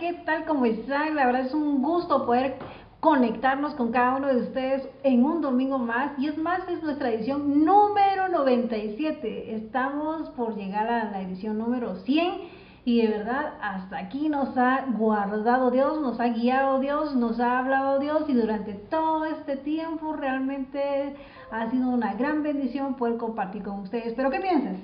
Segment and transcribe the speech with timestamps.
[0.00, 0.46] ¿qué tal?
[0.46, 1.14] ¿Cómo están?
[1.14, 2.56] La verdad es un gusto poder
[3.00, 6.18] conectarnos con cada uno de ustedes en un domingo más.
[6.18, 9.54] Y es más, es nuestra edición número 97.
[9.56, 12.60] Estamos por llegar a la edición número 100.
[12.86, 17.58] Y de verdad, hasta aquí nos ha guardado Dios, nos ha guiado Dios, nos ha
[17.58, 21.14] hablado Dios y durante todo este tiempo realmente
[21.50, 24.14] ha sido una gran bendición poder compartir con ustedes.
[24.14, 24.78] ¿Pero qué piensas?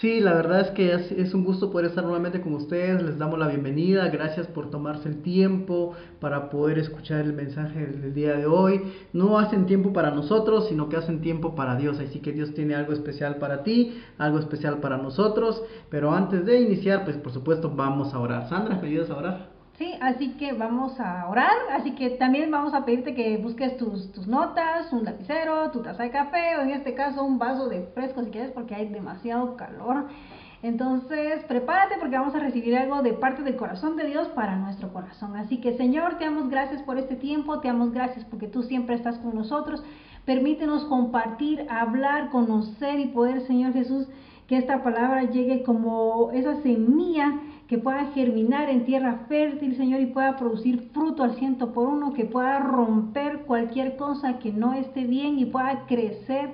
[0.00, 3.02] Sí, la verdad es que es, un gusto poder estar nuevamente con ustedes.
[3.02, 4.08] Les damos la bienvenida.
[4.08, 8.92] Gracias por tomarse el tiempo para poder escuchar el mensaje del día de hoy.
[9.14, 11.98] No hacen tiempo para nosotros, sino que hacen tiempo para Dios.
[11.98, 15.62] Así que Dios tiene algo especial para ti, algo especial para nosotros.
[15.88, 18.50] Pero antes de iniciar, pues por supuesto vamos a orar.
[18.50, 19.55] Sandra, ¿me ayudas a orar?
[19.78, 24.10] Sí, así que vamos a orar, así que también vamos a pedirte que busques tus,
[24.10, 27.82] tus notas, un lapicero, tu taza de café o en este caso un vaso de
[27.94, 30.06] fresco si quieres porque hay demasiado calor.
[30.62, 34.92] Entonces, prepárate porque vamos a recibir algo de parte del corazón de Dios para nuestro
[34.94, 35.36] corazón.
[35.36, 38.94] Así que, Señor, te damos gracias por este tiempo, te damos gracias porque tú siempre
[38.94, 39.84] estás con nosotros.
[40.24, 44.08] Permítenos compartir, hablar, conocer y poder, Señor Jesús,
[44.48, 47.34] que esta palabra llegue como esa semilla
[47.68, 52.12] que pueda germinar en tierra fértil, Señor, y pueda producir fruto al ciento por uno,
[52.12, 56.50] que pueda romper cualquier cosa que no esté bien y pueda crecer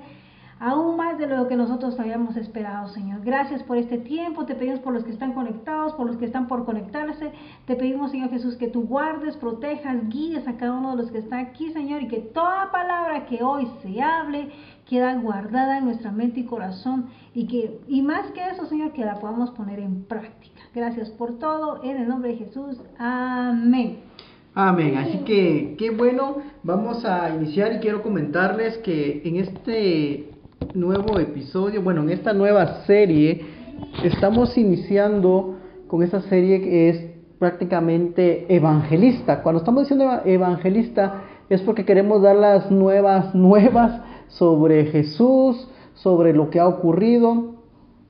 [0.59, 3.21] aún más de lo que nosotros habíamos esperado, Señor.
[3.21, 6.47] Gracias por este tiempo, te pedimos por los que están conectados, por los que están
[6.47, 7.31] por conectarse,
[7.65, 11.17] te pedimos, Señor Jesús, que tú guardes, protejas, guíes a cada uno de los que
[11.17, 14.51] están aquí, Señor, y que toda palabra que hoy se hable
[14.89, 19.05] queda guardada en nuestra mente y corazón, y que, y más que eso, Señor, que
[19.05, 20.61] la podamos poner en práctica.
[20.73, 22.77] Gracias por todo, en el nombre de Jesús.
[22.97, 23.97] Amén.
[24.55, 24.97] Amén.
[24.97, 26.37] Así que qué bueno.
[26.63, 30.29] Vamos a iniciar y quiero comentarles que en este
[30.75, 33.45] nuevo episodio, bueno, en esta nueva serie,
[34.03, 39.41] estamos iniciando con esa serie que es prácticamente evangelista.
[39.41, 46.49] Cuando estamos diciendo evangelista es porque queremos dar las nuevas, nuevas sobre Jesús, sobre lo
[46.49, 47.53] que ha ocurrido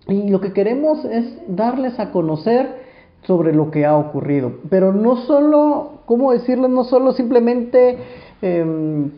[0.07, 2.83] y lo que queremos es darles a conocer
[3.23, 4.53] sobre lo que ha ocurrido.
[4.69, 6.67] Pero no solo, ¿cómo decirlo?
[6.67, 7.97] No solo simplemente,
[8.41, 9.09] eh,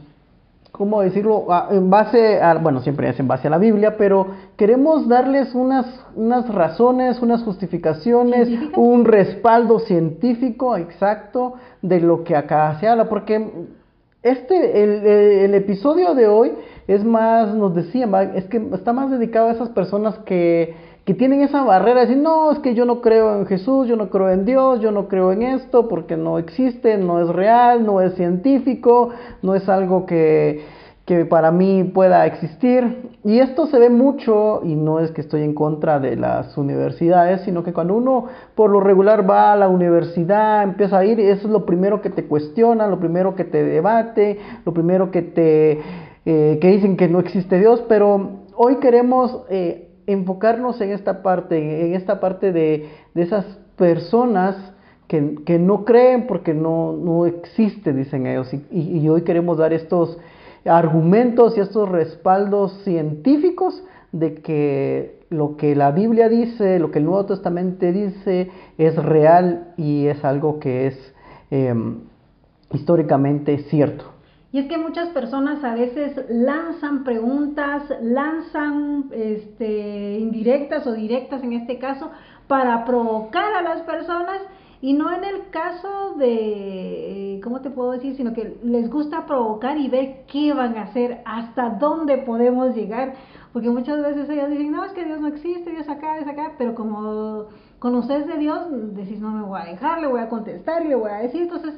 [0.72, 1.46] ¿cómo decirlo?
[1.50, 5.56] Ah, en base a, bueno, siempre es en base a la Biblia, pero queremos darles
[5.56, 13.10] unas, unas razones, unas justificaciones, un respaldo científico exacto de lo que acá se habla.
[13.10, 13.44] Porque
[14.22, 16.52] este, el, el episodio de hoy
[16.88, 20.76] es más, nos decía, es que está más dedicado a esas personas que,
[21.06, 23.96] que tienen esa barrera de decir, no, es que yo no creo en Jesús, yo
[23.96, 27.86] no creo en Dios, yo no creo en esto, porque no existe, no es real,
[27.86, 29.10] no es científico,
[29.42, 30.64] no es algo que,
[31.06, 33.12] que para mí pueda existir.
[33.24, 37.42] Y esto se ve mucho, y no es que estoy en contra de las universidades,
[37.42, 38.26] sino que cuando uno
[38.56, 42.10] por lo regular va a la universidad, empieza a ir, eso es lo primero que
[42.10, 47.08] te cuestiona, lo primero que te debate, lo primero que te eh, que dicen que
[47.08, 52.90] no existe Dios, pero hoy queremos eh, enfocarnos en esta parte, en esta parte de,
[53.14, 53.46] esas
[53.78, 54.74] personas
[55.08, 60.18] que, no creen porque no, no existe, dicen ellos, y, hoy queremos dar estos
[60.66, 67.06] argumentos y estos respaldos científicos de que lo que la Biblia dice, lo que el
[67.06, 68.50] Nuevo Testamento dice
[68.80, 71.14] es real y es algo que es
[71.52, 72.00] em,
[72.72, 74.15] históricamente cierto.
[74.56, 81.52] Y es que muchas personas a veces lanzan preguntas, lanzan este, indirectas o directas en
[81.52, 82.10] este caso,
[82.48, 84.40] para provocar a las personas
[84.80, 88.16] y no en el caso de, ¿cómo te puedo decir?
[88.16, 93.16] Sino que les gusta provocar y ver qué van a hacer, hasta dónde podemos llegar.
[93.52, 96.54] Porque muchas veces ellos dicen, no, es que Dios no existe, Dios acá, Dios acá,
[96.58, 97.48] pero como
[97.80, 100.96] conoces de Dios, decís, no me voy a dejar, le voy a contestar y le
[100.96, 101.42] voy a decir.
[101.42, 101.74] Entonces,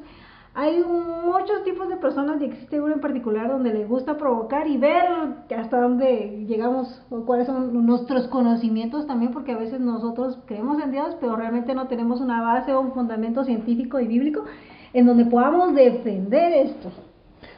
[0.59, 4.77] hay muchos tipos de personas y existe uno en particular donde le gusta provocar y
[4.77, 5.05] ver
[5.55, 10.89] hasta dónde llegamos o cuáles son nuestros conocimientos también, porque a veces nosotros creemos en
[10.89, 14.45] Dios, pero realmente no tenemos una base o un fundamento científico y bíblico
[14.93, 16.89] en donde podamos defender esto.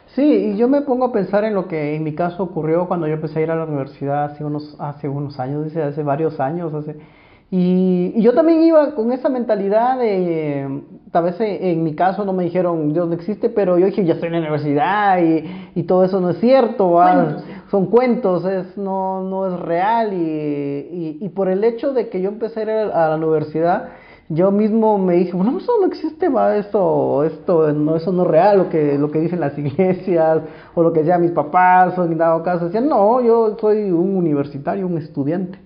[0.07, 3.07] Sí, y yo me pongo a pensar en lo que en mi caso ocurrió cuando
[3.07, 6.37] yo empecé a ir a la universidad hace unos, hace unos años, dice, hace varios
[6.41, 6.97] años, hace
[7.51, 12.43] y, yo también iba con esa mentalidad de, tal vez en, mi caso no me
[12.43, 15.43] dijeron Dios no existe, pero yo dije, ya estoy en la universidad y,
[15.73, 16.99] y todo eso no es cierto,
[17.71, 20.13] son cuentos, es, no, no es real.
[20.13, 23.89] Y, y, por el hecho de que yo empecé a ir a la universidad,
[24.29, 28.27] yo mismo me dije, bueno, eso no existe, va, esto, esto, no, eso no es
[28.27, 30.41] real, lo que, lo que dicen las iglesias,
[30.75, 34.15] o lo que decían mis papás, o en dado caso, decían, no, yo soy un
[34.15, 35.57] universitario, un estudiante,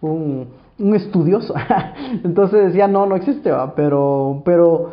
[0.00, 1.54] un un estudioso.
[2.24, 4.90] Entonces decía, no, no existe, pero, pero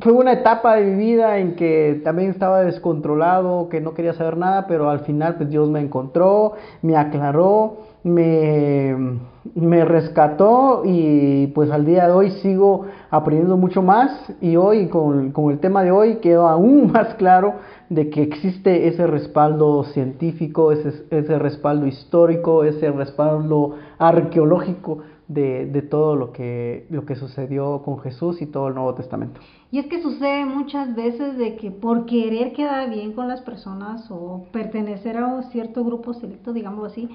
[0.00, 4.36] fue una etapa de mi vida en que también estaba descontrolado, que no quería saber
[4.36, 6.52] nada, pero al final pues Dios me encontró,
[6.82, 9.18] me aclaró, me,
[9.54, 15.32] me rescató y pues al día de hoy sigo aprendiendo mucho más y hoy con,
[15.32, 17.54] con el tema de hoy quedó aún más claro
[17.88, 25.82] de que existe ese respaldo científico, ese, ese respaldo histórico, ese respaldo arqueológico de, de,
[25.82, 29.40] todo lo que, lo que sucedió con Jesús y todo el Nuevo Testamento.
[29.70, 34.08] Y es que sucede muchas veces de que por querer quedar bien con las personas
[34.10, 37.08] o pertenecer a un cierto grupo selecto, digámoslo así,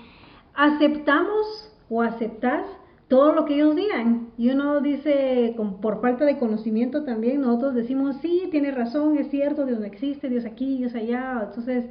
[0.53, 2.65] aceptamos o aceptas
[3.11, 4.29] todo lo que ellos digan.
[4.37, 9.65] Y uno dice, por falta de conocimiento también, nosotros decimos, sí, tiene razón, es cierto,
[9.65, 11.41] Dios no existe, Dios aquí, Dios allá.
[11.45, 11.87] Entonces,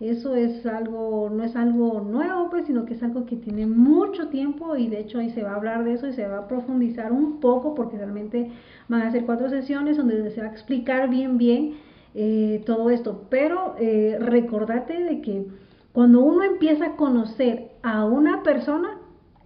[0.00, 4.28] eso es algo, no es algo nuevo, pues, sino que es algo que tiene mucho
[4.28, 6.48] tiempo y de hecho ahí se va a hablar de eso y se va a
[6.48, 8.50] profundizar un poco porque realmente
[8.88, 11.74] van a ser cuatro sesiones donde se va a explicar bien, bien
[12.14, 13.26] eh, todo esto.
[13.28, 15.48] Pero eh, recordate de que
[15.92, 19.01] cuando uno empieza a conocer a una persona,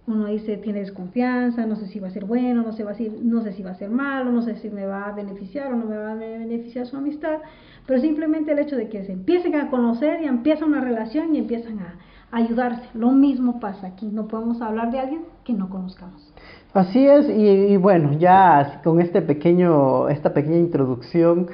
[0.07, 2.95] uno dice, tiene desconfianza, no sé si va a ser bueno, no sé, va a
[2.95, 5.73] ser, no sé si va a ser malo, no sé si me va a beneficiar
[5.73, 7.39] o no me va a beneficiar su amistad,
[7.85, 11.39] pero simplemente el hecho de que se empiecen a conocer y empieza una relación y
[11.39, 11.95] empiezan a
[12.31, 12.83] ayudarse.
[12.93, 16.33] Lo mismo pasa aquí, no podemos hablar de alguien que no conozcamos.
[16.73, 21.47] Así es, y, y bueno, ya con este pequeño, esta pequeña introducción,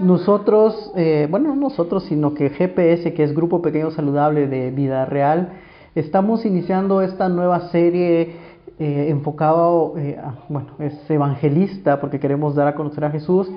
[0.00, 5.04] nosotros, eh, bueno, no nosotros, sino que GPS, que es Grupo Pequeño Saludable de Vida
[5.04, 5.50] Real,
[5.96, 8.36] Estamos iniciando esta nueva serie
[8.78, 13.50] eh, enfocado, eh, bueno, es evangelista porque queremos dar a conocer a Jesús.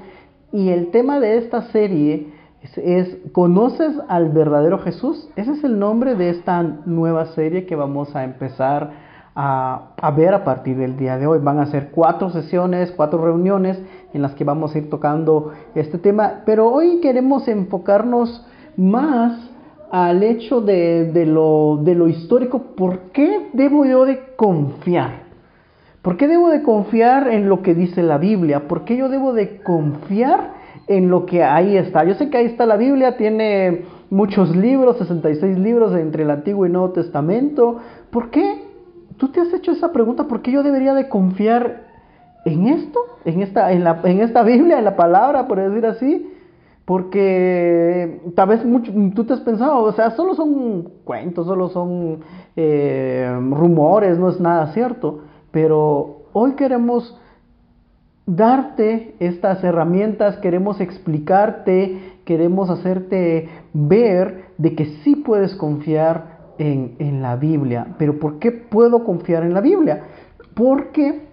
[0.51, 2.33] Y el tema de esta serie
[2.75, 5.29] es, ¿conoces al verdadero Jesús?
[5.35, 8.91] Ese es el nombre de esta nueva serie que vamos a empezar
[9.35, 11.37] a, a, ver a partir del día de hoy.
[11.37, 13.79] Van a ser cuatro sesiones, cuatro reuniones
[14.11, 18.43] en las que vamos a ir tocando este tema, pero hoy queremos enfocarnos
[18.75, 19.52] más
[19.93, 25.21] al hecho de, de, lo, de lo histórico, ¿por qué debo yo de confiar?
[26.01, 28.67] ¿Por qué debo de confiar en lo que dice la Biblia?
[28.67, 30.55] ¿Por qué yo debo de confiar
[30.87, 32.05] en lo que ahí está?
[32.05, 36.65] Yo sé que ahí está la Biblia, tiene muchos libros, 66 libros entre el Antiguo
[36.65, 37.77] y Nuevo Testamento.
[38.09, 38.63] ¿Por qué?
[39.17, 40.23] ¿Tú te has hecho esa pregunta?
[40.23, 41.83] ¿Por qué yo debería de confiar
[42.45, 42.99] en esto?
[43.25, 46.32] ¿En esta, en la, en esta Biblia, en la palabra, por decir así?
[46.85, 52.19] Porque tal vez mucho, tú te has pensado, o sea, solo son cuentos, solo son
[52.57, 55.21] eh, rumores, no es nada cierto.
[55.51, 57.17] Pero hoy queremos
[58.25, 67.21] darte estas herramientas, queremos explicarte, queremos hacerte ver de que sí puedes confiar en, en
[67.21, 67.95] la Biblia.
[67.97, 70.03] Pero ¿por qué puedo confiar en la Biblia?
[70.53, 71.27] Porque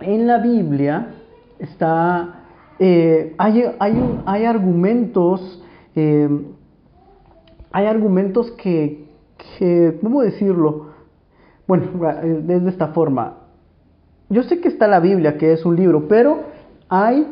[0.00, 1.08] en la Biblia
[1.58, 2.39] está
[2.82, 5.62] eh, hay, hay, hay, argumentos,
[5.94, 6.28] eh,
[7.70, 9.06] hay argumentos que,
[9.58, 10.86] que, ¿cómo decirlo?
[11.66, 11.88] Bueno,
[12.22, 13.36] de esta forma.
[14.30, 16.40] Yo sé que está la Biblia, que es un libro, pero
[16.88, 17.26] hay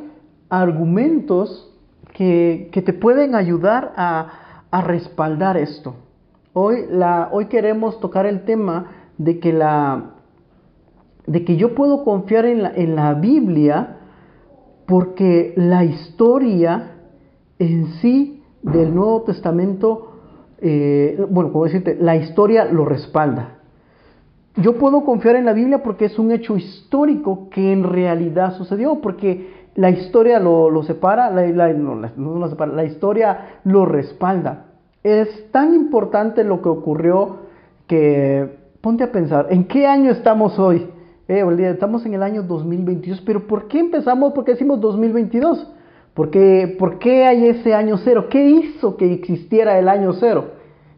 [0.51, 1.75] argumentos
[2.13, 5.95] que, que te pueden ayudar a, a, respaldar esto.
[6.53, 10.11] Hoy, la, hoy queremos tocar el tema de que, la,
[11.27, 13.98] de que yo puedo confiar en la, en la Biblia
[14.89, 16.93] porque la historia
[17.59, 20.13] en sí del Nuevo Testamento,
[20.63, 23.59] eh, bueno, como decirte, la historia lo respalda.
[24.57, 29.03] Yo puedo confiar en la Biblia porque es un hecho histórico que en realidad sucedió,
[29.03, 34.69] porque la historia lo, separa, la, no, lo separa, la historia lo respalda.
[35.03, 37.41] Es tan importante lo que ocurrió
[37.87, 40.89] que ponte a pensar, ¿en qué año estamos hoy?
[41.29, 44.33] Eh, estamos en el año 2022, pero ¿por qué empezamos?
[44.33, 45.75] ¿Por qué decimos 2022?
[46.15, 48.27] ¿Por qué, ¿Por qué hay ese año cero?
[48.31, 50.53] ¿Qué hizo que existiera el año cero?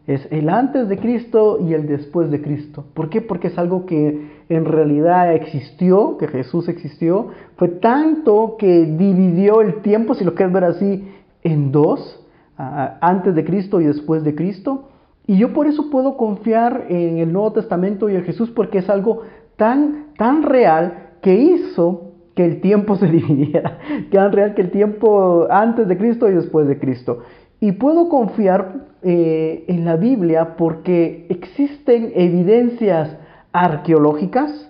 [0.07, 2.85] Es el antes de Cristo y el después de Cristo.
[2.93, 3.21] ¿Por qué?
[3.21, 7.27] Porque es algo que en realidad existió, que Jesús existió.
[7.57, 11.07] Fue tanto que dividió el tiempo, si lo quieres ver así,
[11.43, 12.25] en dos,
[12.57, 14.89] antes de Cristo y después de Cristo.
[15.27, 18.89] Y yo por eso puedo confiar en el Nuevo Testamento y en Jesús porque es
[18.89, 19.21] algo
[19.61, 23.77] tan, tan real que hizo que el tiempo se dividiera,
[24.11, 27.19] tan real que el tiempo antes de Cristo y después de Cristo.
[27.59, 33.15] Y puedo confiar eh, en la Biblia porque existen evidencias
[33.53, 34.67] arqueológicas,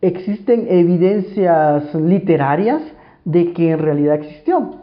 [0.00, 2.82] existen evidencias literarias
[3.24, 4.80] de que en realidad existió.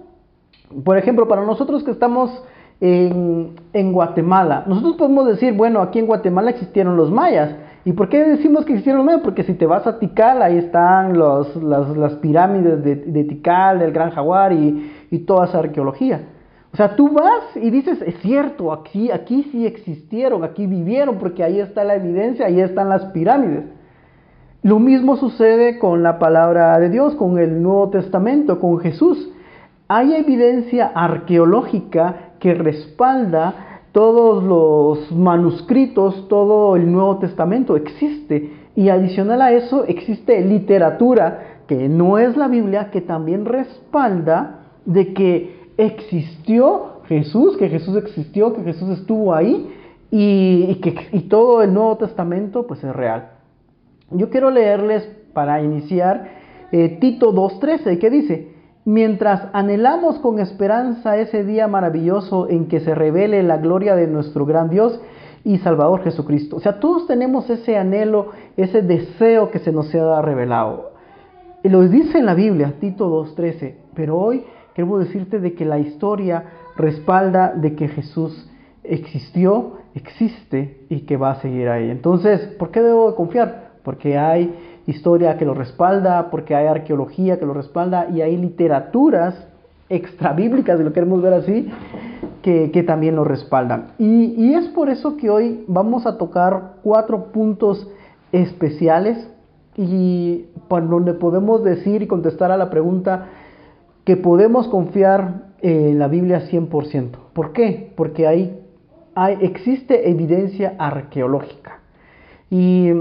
[0.86, 2.42] Por ejemplo, para nosotros que estamos
[2.80, 7.54] en, Guatemala, nosotros podemos decir, bueno, aquí en Guatemala existieron los mayas,
[7.84, 9.22] ¿Y por qué decimos que existieron nueve?
[9.24, 13.92] Porque si te vas a Tikal, ahí están los, las, pirámides de, de, Tikal, del
[13.92, 16.22] Gran Jaguar y, y toda esa arqueología.
[16.74, 21.44] O sea, tú vas y dices, es cierto, aquí, aquí sí existieron, aquí vivieron, porque
[21.44, 23.66] ahí está la evidencia, ahí están las pirámides.
[24.64, 29.30] Lo mismo sucede con la palabra de Dios, con el Nuevo Testamento, con Jesús.
[29.88, 38.54] Hay evidencia arqueológica que respalda todos los manuscritos, todo el Nuevo Testamento existe.
[38.76, 45.14] Y adicional a eso existe literatura que no es la Biblia, que también respalda de
[45.14, 49.70] que existió Jesús, que Jesús existió, que Jesús estuvo ahí
[50.10, 53.32] y, que todo el Nuevo Testamento pues es real.
[54.12, 56.30] Yo quiero leerles para iniciar
[56.72, 58.51] eh, Tito 2.13 que dice,
[58.86, 64.46] mientras anhelamos con esperanza ese día maravilloso en que se revele la gloria de nuestro
[64.46, 65.00] gran Dios
[65.44, 66.58] y Salvador Jesucristo.
[66.58, 70.92] O sea, todos tenemos ese anhelo, ese deseo que se nos sea revelado.
[71.64, 75.80] Y lo dice en la Biblia, Tito 2.13, pero hoy queremos decirte de que la
[75.80, 76.44] historia
[76.76, 78.50] respalda de que Jesús
[78.84, 81.90] existió, existe y que va a seguir ahí.
[81.90, 83.72] Entonces, ¿por qué debo de confiar?
[83.84, 84.56] Porque hay
[84.88, 89.48] historia que lo respalda, porque hay arqueología que lo respalda y hay literaturas
[89.90, 91.70] extrabíblicas, si lo queremos ver así,
[92.42, 93.92] que, que también lo respaldan.
[94.00, 97.88] Y, y es por eso que hoy vamos a tocar cuatro puntos
[98.32, 99.28] especiales
[99.76, 103.28] y donde podemos decir y contestar a la pregunta,
[104.04, 107.10] que podemos confiar en la Biblia 100%.
[107.34, 107.94] ¿Por qué?
[107.96, 108.60] Porque ahí
[109.16, 111.80] hay, existe evidencia arqueológica.
[112.50, 112.92] Y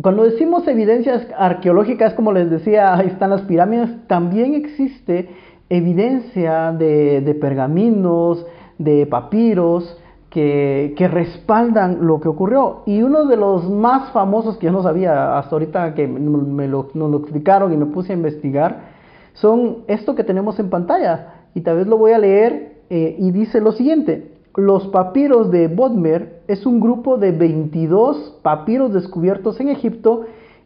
[0.00, 5.30] cuando decimos evidencias arqueológicas, como les decía, ahí están las pirámides, también existe
[5.70, 8.44] evidencia de, pergaminos,
[8.78, 9.98] de papiros,
[10.28, 12.82] que, respaldan lo que ocurrió.
[12.84, 16.90] Y uno de los más famosos que yo no sabía hasta ahorita que me lo,
[16.92, 18.96] nos lo explicaron y me puse a investigar,
[19.32, 21.46] son esto que tenemos en pantalla.
[21.54, 24.35] Y tal vez lo voy a leer eh, y dice lo siguiente.
[24.56, 30.22] Los papiros de Bodmer es un grupo de 22 papiros descubiertos en Egipto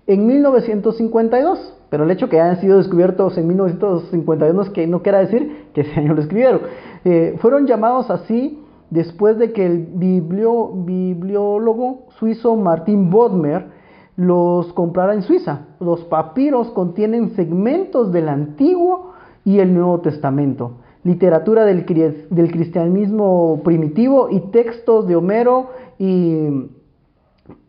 [0.07, 1.77] en 1952.
[1.91, 5.67] Pero el hecho que hayan sido descubiertos en 1952 no, es que, no quiera decir
[5.75, 6.61] que ese año lo escribieron.
[7.05, 13.67] Eh, fueron llamados así después de que el bibliólogo suizo Martin Bodmer
[14.15, 15.67] los comprara en Suiza.
[15.81, 21.85] Los papiros contienen segmentos del Antiguo y el Nuevo Testamento, literatura del,
[22.31, 26.69] del cristianismo primitivo y textos de Homero y...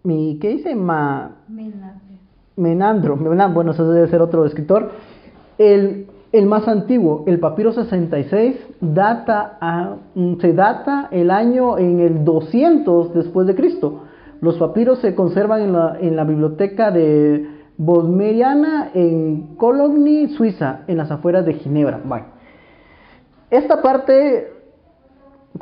[0.04, 0.76] ¿Qué dice?
[0.76, 3.16] Ma, Menandro.
[3.16, 3.54] Menandro.
[3.54, 4.92] Bueno, eso debe ser otro escritor.
[5.58, 9.96] El, el más antiguo, el papiro 66, data a,
[10.40, 14.04] se data el año en el 200 después de Cristo.
[14.40, 17.48] Los papiros se conservan en la, biblioteca de
[17.78, 22.02] Bodmeriana en Cologne, Suiza, en las afueras de Ginebra.
[23.52, 24.54] Esta parte,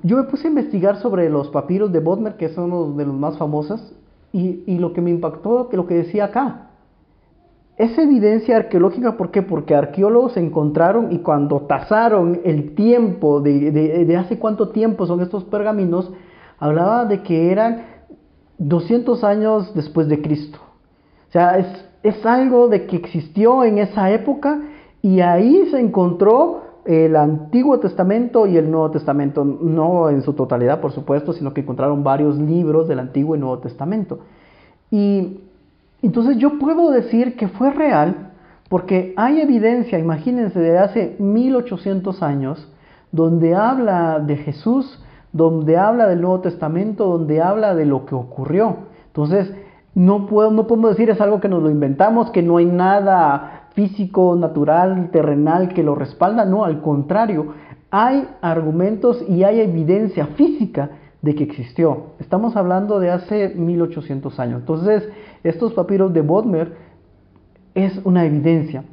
[0.03, 3.15] yo me puse a investigar sobre los papiros de Bodmer, que son uno de los
[3.15, 3.93] más famosos,
[4.31, 6.67] y, lo que me impactó, que lo que decía acá,
[7.77, 9.41] es evidencia arqueológica, ¿por qué?
[9.41, 15.46] Porque arqueólogos encontraron y cuando tasaron el tiempo, de, de, hace cuánto tiempo son estos
[15.46, 16.12] pergaminos,
[16.60, 17.86] hablaba de que eran
[18.60, 20.60] 200 años después de Cristo.
[21.29, 21.58] O sea,
[22.03, 24.62] es, algo de que existió en esa época
[25.01, 30.81] y ahí se encontró el Antiguo Testamento y el Nuevo Testamento, no en su totalidad,
[30.81, 34.19] por supuesto, sino que encontraron varios libros del Antiguo y Nuevo Testamento.
[34.89, 35.41] Y
[36.01, 38.31] entonces yo puedo decir que fue real
[38.69, 42.67] porque hay evidencia, imagínense, de hace 1800 años,
[43.12, 45.00] donde habla de Jesús
[45.31, 48.77] donde habla del Nuevo Testamento, donde habla de lo que ocurrió.
[49.08, 49.53] Entonces,
[49.93, 53.58] no, puedo, no podemos decir es algo que nos lo inventamos, que no hay nada
[53.79, 56.43] físico, natural, terrenal que lo respalda.
[56.43, 57.53] No, al contrario,
[57.89, 60.89] hay argumentos y hay evidencia física
[61.21, 62.07] de que existió.
[62.19, 64.59] Estamos hablando de hace 1800 años.
[64.59, 65.07] Entonces,
[65.45, 66.74] estos papiros de Bodmer
[67.74, 68.83] es una evidencia.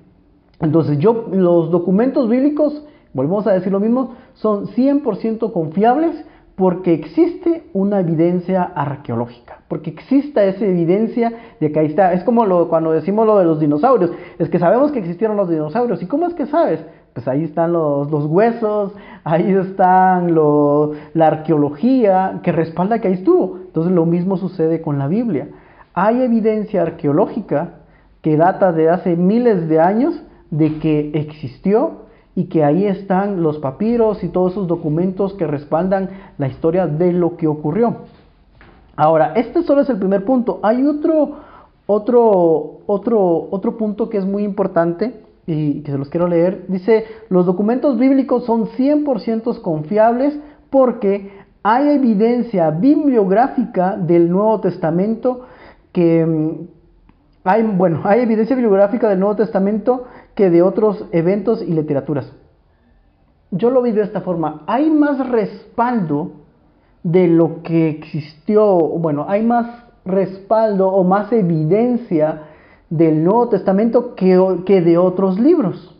[0.60, 6.24] Entonces, yo, los documentos bíblicos volvemos a decir lo mismo, son 100% confiables
[6.56, 12.14] porque existe una evidencia arqueológica, porque existe esa evidencia de que ahí está.
[12.14, 15.50] Es como lo, cuando decimos lo de los dinosaurios, es que sabemos que existieron los
[15.50, 16.02] dinosaurios.
[16.02, 16.80] ¿Y cómo es que sabes?
[17.12, 18.94] Pues ahí están los, huesos,
[19.24, 23.58] ahí están la arqueología que respalda que ahí estuvo.
[23.66, 25.48] Entonces lo mismo sucede con la Biblia.
[25.92, 27.80] Hay evidencia arqueológica
[28.22, 32.05] que data de hace miles de años de que existió
[32.36, 37.12] y que ahí están los papiros y todos esos documentos que respaldan la historia de
[37.12, 37.96] lo que ocurrió.
[38.94, 40.60] Ahora, este solo es el primer punto.
[40.62, 41.36] Hay otro,
[41.86, 46.66] otro, otro, otro punto que es muy importante y que se los quiero leer.
[46.68, 50.38] Dice, los documentos bíblicos son 100% confiables
[50.68, 51.30] porque
[51.62, 55.46] hay evidencia bibliográfica del Nuevo Testamento
[55.92, 56.50] que mm,
[57.44, 60.04] hay, bueno, hay evidencia bibliográfica del Nuevo Testamento
[60.36, 62.32] que de otros eventos y literaturas.
[63.50, 64.62] Yo lo vi de esta forma.
[64.68, 66.30] Hay más respaldo
[67.02, 72.42] de lo que existió, bueno, hay más respaldo o más evidencia
[72.90, 75.96] del Nuevo Testamento que, que de otros libros.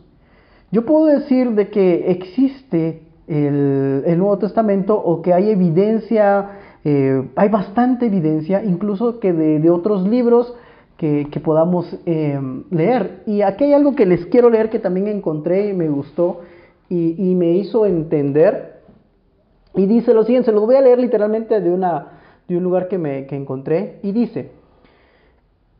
[0.71, 6.49] Yo puedo decir de que existe el, Nuevo Testamento o que hay evidencia,
[6.83, 10.53] eh, hay bastante evidencia, incluso que de, otros libros
[10.97, 12.39] que, podamos eh,
[12.71, 13.21] leer.
[13.25, 16.41] Y aquí hay algo que les quiero leer que también encontré y me gustó
[16.89, 18.77] y, me hizo entender
[19.75, 22.87] y dice lo siguiente, se lo voy a leer literalmente de, una, de un lugar
[22.87, 23.99] que, me, que encontré.
[24.01, 24.49] Y dice,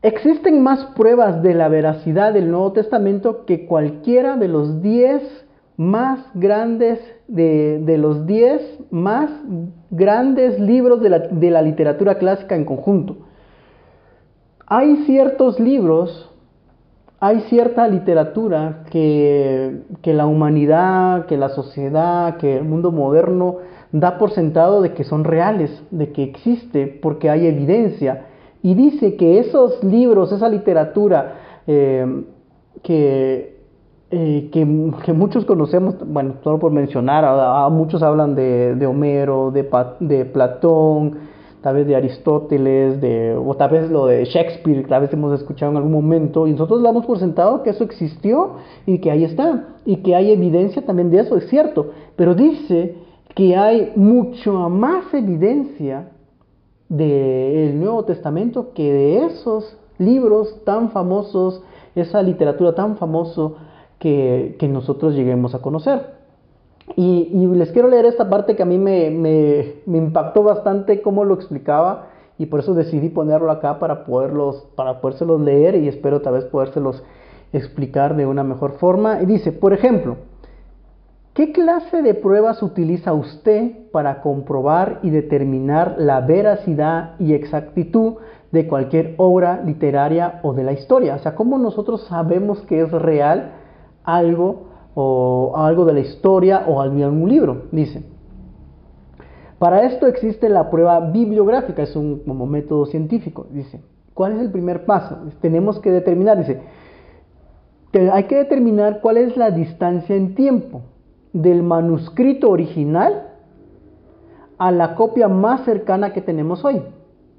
[0.04, 5.24] existen más pruebas de la veracidad del Nuevo Testamento que cualquiera de los diez
[5.78, 9.32] más grandes, de, de los diez más
[9.90, 13.18] grandes libros de la, de la literatura clásica en conjunto.
[14.68, 16.30] Hay ciertos libros
[17.20, 23.56] hay cierta literatura que, que, la humanidad, que la sociedad, que el mundo moderno
[23.92, 28.28] da por sentado de que son reales, de que existe, porque hay evidencia.
[28.62, 32.24] Y dice que esos libros, esa literatura eh,
[32.84, 33.58] que,
[34.12, 41.18] eh, que, muchos conocemos, bueno, solo por mencionar, a, muchos hablan de, Homero, de, Platón,
[41.68, 45.70] tal vez de Aristóteles, de, o tal vez lo de Shakespeare, tal vez hemos escuchado
[45.74, 48.54] en algún momento, y nosotros damos por sentado que eso existió
[48.86, 52.96] y que ahí está, y que hay evidencia también de eso, es cierto, pero dice
[53.36, 56.12] que hay mucho más evidencia
[56.88, 61.62] del Nuevo Testamento que de esos libros tan famosos,
[61.96, 63.58] esa literatura tan famoso
[64.00, 66.17] que, nosotros lleguemos a conocer.
[66.96, 72.08] Y, les quiero leer esta parte que a mí me, impactó bastante cómo lo explicaba
[72.38, 76.46] y por eso decidí ponerlo acá para, poderlos, para podérselos leer y espero tal vez
[76.46, 77.04] podérselos
[77.52, 79.22] explicar de una mejor forma.
[79.22, 80.18] Y dice, por ejemplo,
[81.38, 88.16] ¿Qué clase de pruebas utiliza usted para comprobar y determinar la veracidad y exactitud
[88.52, 91.14] de cualquier obra literaria o de la historia?
[91.14, 93.52] O sea, ¿cómo nosotros sabemos que es real
[94.04, 94.67] algo
[95.00, 97.66] o algo de la historia o algún libro?
[97.72, 98.02] Dice.
[99.60, 103.46] Para esto existe la prueba bibliográfica, es un como método científico.
[103.52, 103.80] Dice,
[104.16, 105.18] ¿cuál es el primer paso?
[105.40, 106.62] Tenemos que determinar, dice,
[108.12, 110.82] hay que determinar cuál es la distancia en tiempo
[111.32, 113.34] del manuscrito original
[114.58, 116.82] a la copia más cercana que tenemos hoy.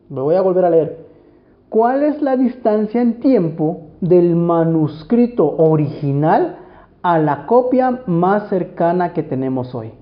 [0.08, 1.06] Me voy a volver a leer.
[1.68, 6.67] ¿Cuál es la distancia en tiempo del manuscrito original
[7.02, 9.92] a la copia más cercana que tenemos hoy?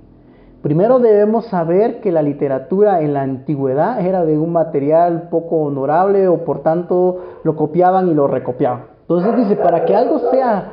[0.67, 6.27] Primero debemos saber que la literatura en la antigüedad era de un material poco honorable
[6.27, 8.87] o por tanto lo copiaban y lo recopiaban.
[9.03, 10.73] Entonces dice, para que algo sea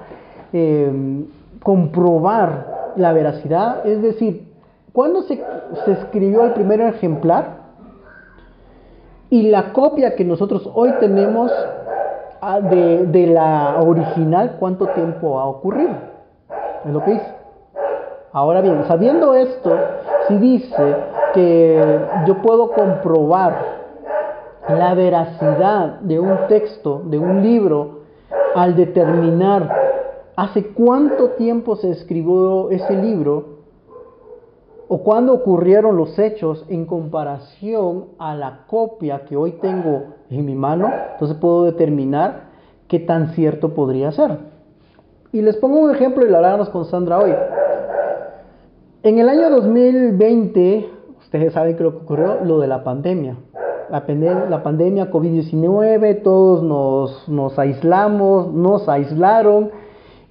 [0.52, 1.26] eh,
[1.62, 4.52] comprobar la veracidad, es decir,
[4.92, 5.44] ¿cuándo se,
[5.86, 7.62] escribió el primer ejemplar?
[9.30, 11.52] Y la copia que nosotros hoy tenemos
[12.42, 16.13] ah, de, de, la original, ¿cuánto tiempo ha ocurrido?
[16.86, 17.34] Es lo que dice.
[18.32, 19.78] Ahora bien, sabiendo esto,
[20.28, 20.96] si dice
[21.34, 23.84] que yo puedo comprobar
[24.70, 28.00] la veracidad de un texto, de un libro,
[28.56, 29.70] al determinar
[30.36, 33.54] hace cuánto tiempo se escribió ese libro
[34.88, 40.56] o cuándo ocurrieron los hechos en comparación a la copia que hoy tengo en mi
[40.56, 42.50] mano, entonces puedo determinar
[42.88, 44.53] qué tan cierto podría ser.
[45.34, 47.34] Y les pongo un ejemplo y lo hablamos con Sandra hoy.
[49.02, 50.88] En el año 2020,
[51.22, 53.38] ustedes saben que lo que ocurrió, lo de la pandemia.
[53.90, 54.06] La,
[54.48, 59.72] la pandemia COVID-19, todos nos, nos aislamos, nos aislaron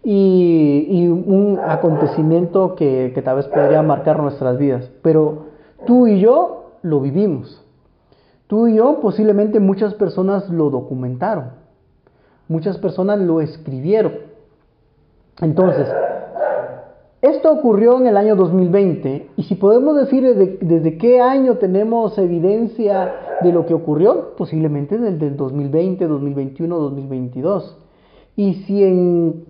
[0.05, 4.88] y, un acontecimiento que, tal vez podría marcar nuestras vidas.
[5.03, 5.47] Pero
[5.85, 7.61] tú y yo lo vivimos.
[8.47, 11.51] Tú y yo posiblemente muchas personas lo documentaron.
[12.47, 14.31] Muchas personas lo escribieron.
[15.40, 15.88] Entonces,
[17.23, 20.25] esto ocurrió en el año 2020 y si podemos decir
[20.61, 27.77] desde, qué año tenemos evidencia de lo que ocurrió, posiblemente desde el 2020, 2021, 2022.
[28.35, 29.45] Y si en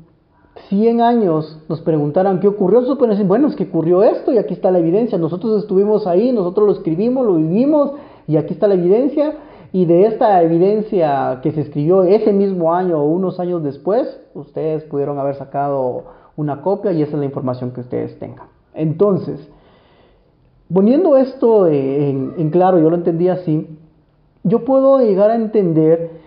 [0.68, 4.52] 100 años nos preguntaran qué ocurrió, podemos decir, bueno, es que ocurrió esto y aquí
[4.52, 7.92] está la evidencia, nosotros estuvimos ahí, nosotros lo escribimos, lo vivimos
[8.26, 9.34] Y aquí está la evidencia,
[9.72, 14.84] y de esta evidencia que se escribió ese mismo año o unos años después, ustedes
[14.84, 16.04] pudieron haber sacado
[16.36, 18.48] una copia y esa es la información que ustedes tengan.
[18.74, 19.48] Entonces,
[20.72, 23.66] poniendo esto en, claro, yo lo entendí así,
[24.44, 26.20] yo puedo llegar a entender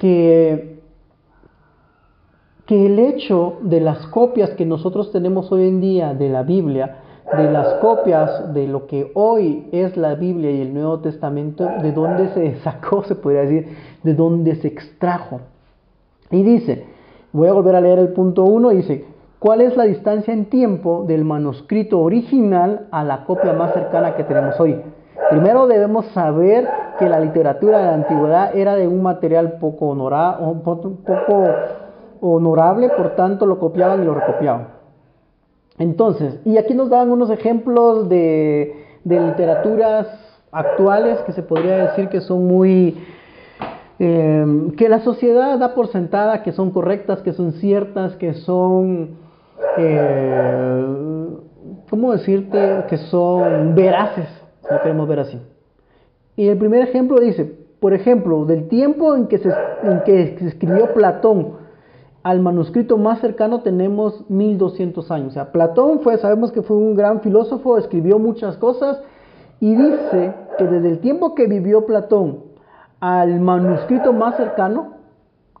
[0.00, 0.80] que,
[2.66, 6.98] que el hecho de las copias que nosotros tenemos hoy en día de la Biblia,
[7.36, 11.92] de las copias de lo que hoy es la Biblia y el Nuevo Testamento, de
[11.92, 15.40] dónde se sacó, se podría decir, de dónde se extrajo.
[16.30, 16.84] Y dice,
[17.32, 19.04] voy a volver a leer el punto 1, dice,
[19.38, 24.24] ¿cuál es la distancia en tiempo del manuscrito original a la copia más cercana que
[24.24, 24.80] tenemos hoy?
[25.30, 31.44] Primero debemos saber que la literatura de la antigüedad era de un material poco, poco
[32.20, 34.73] honorable, por tanto lo copiaban y lo recopiaban.
[35.78, 40.06] Entonces, y aquí nos daban unos ejemplos de, literaturas
[40.52, 42.96] actuales que se podría decir que son muy...
[44.00, 49.16] Eh, que la sociedad da por sentada que son correctas, que son ciertas, que son...
[49.78, 50.84] Eh,
[51.90, 52.84] ¿Cómo decirte?
[52.88, 54.28] Que son veraces,
[54.62, 55.40] si lo queremos ver así.
[56.36, 57.44] Y el primer ejemplo dice,
[57.80, 61.63] por ejemplo, del tiempo en que se, en que se escribió Platón,
[62.24, 65.28] al manuscrito más cercano tenemos 1200 años.
[65.28, 69.00] O sea, Platón fue, sabemos que fue un gran filósofo, escribió muchas cosas
[69.60, 72.38] y dice que desde el tiempo que vivió Platón
[72.98, 74.94] al manuscrito más cercano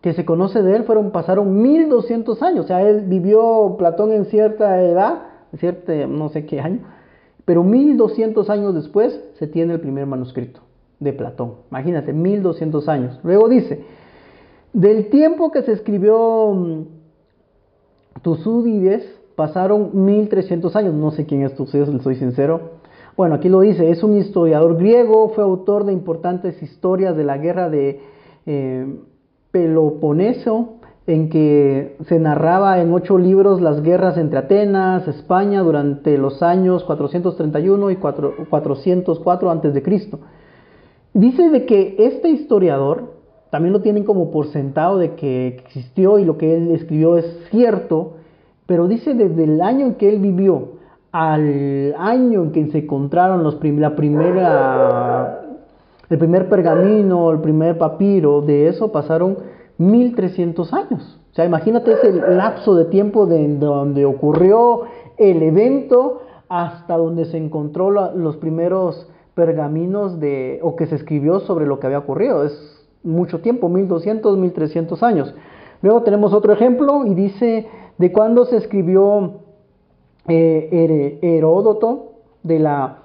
[0.00, 2.64] que se conoce de él fueron pasaron 1200 años.
[2.64, 5.18] O sea, él vivió Platón en cierta edad,
[5.58, 6.80] cierta no sé qué año,
[7.44, 10.60] pero 1200 años después se tiene el primer manuscrito
[10.98, 11.56] de Platón.
[11.70, 13.20] Imagínate, 1200 años.
[13.22, 13.84] Luego dice,
[14.74, 16.82] del tiempo que se escribió mm,
[18.22, 19.04] Tucídides
[19.36, 20.94] pasaron 1300 años.
[20.94, 22.82] No sé quién es Tucídides, soy sincero.
[23.16, 27.38] Bueno, aquí lo dice, es un historiador griego, fue autor de importantes historias de la
[27.38, 28.00] guerra de
[28.46, 28.98] eh,
[29.52, 36.42] Peloponeso, en que se narraba en ocho libros las guerras entre Atenas, España, durante los
[36.42, 40.10] años 431 y 404 a.C.
[41.12, 43.13] Dice de que este historiador
[43.54, 47.38] también lo tienen como por sentado de que existió y lo que él escribió es
[47.52, 48.14] cierto,
[48.66, 50.70] pero dice desde el año en que él vivió
[51.12, 55.42] al año en que se encontraron los la primera,
[56.10, 59.38] el primer pergamino, el primer papiro, de eso pasaron
[59.78, 61.20] 1300 años.
[61.30, 64.82] O sea, imagínate ese lapso de tiempo de donde ocurrió
[65.16, 71.66] el evento hasta donde se encontró los primeros pergaminos de, o que se escribió sobre
[71.66, 72.42] lo que había ocurrido.
[72.42, 72.73] Es
[73.04, 75.34] mucho tiempo, 1200, 1300 años.
[75.82, 79.40] Luego tenemos otro ejemplo y dice de cuándo se escribió
[80.26, 82.98] eh, Heródoto de la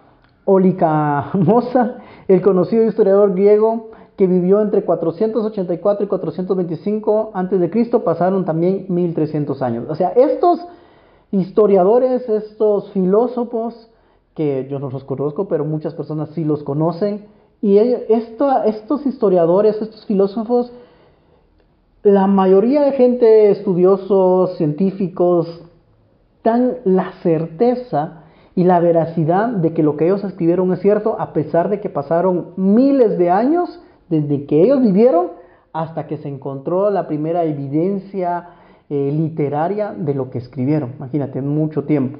[0.45, 8.43] Olicamosa, el conocido historiador griego que vivió entre 484 y 425 antes de Cristo, pasaron
[8.43, 9.85] también 1300 años.
[9.89, 10.59] O sea, estos
[11.31, 13.89] historiadores, estos filósofos,
[14.35, 17.27] que yo no los conozco, pero muchas personas sí los conocen,
[17.61, 20.71] y estos historiadores, estos filósofos,
[22.03, 25.61] la mayoría de gente, estudiosos, científicos,
[26.43, 28.23] dan la certeza
[28.55, 31.89] y la veracidad de que lo que ellos escribieron es cierto, a pesar de que
[31.89, 35.31] pasaron miles de años desde que ellos vivieron
[35.73, 38.49] hasta que se encontró la primera evidencia
[38.89, 40.93] eh, literaria de lo que escribieron.
[40.97, 42.19] Imagínate, mucho tiempo.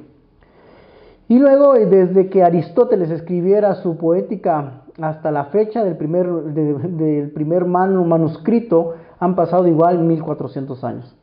[1.28, 7.30] Y luego, eh, desde que Aristóteles escribiera su poética hasta la fecha del primer, del
[7.30, 11.16] primer manuscrito han pasado igual 1400 años.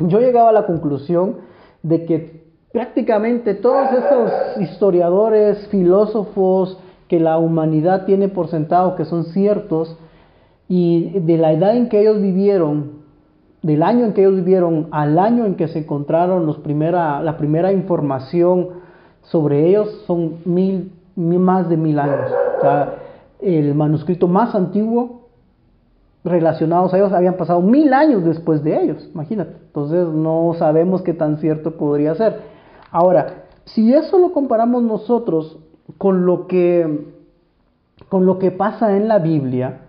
[0.00, 1.36] Yo llegaba a la conclusión
[1.82, 9.24] de que prácticamente todos esos historiadores, filósofos que la humanidad tiene por sentado que son
[9.24, 9.98] ciertos
[10.68, 12.98] y de la edad en que ellos vivieron,
[13.62, 17.36] del año en que ellos vivieron al año en que se encontraron los primera, la
[17.38, 18.68] primera información
[19.22, 22.30] sobre ellos son mil, más de mil años
[23.40, 25.28] el manuscrito más antiguo
[26.24, 29.52] relacionados a ellos habían pasado mil años después de ellos, imagínate.
[29.66, 32.40] Entonces no sabemos qué tan cierto podría ser.
[32.90, 35.58] Ahora, si eso lo comparamos nosotros
[35.96, 37.06] con lo que,
[38.08, 39.82] con lo que pasa en la Biblia,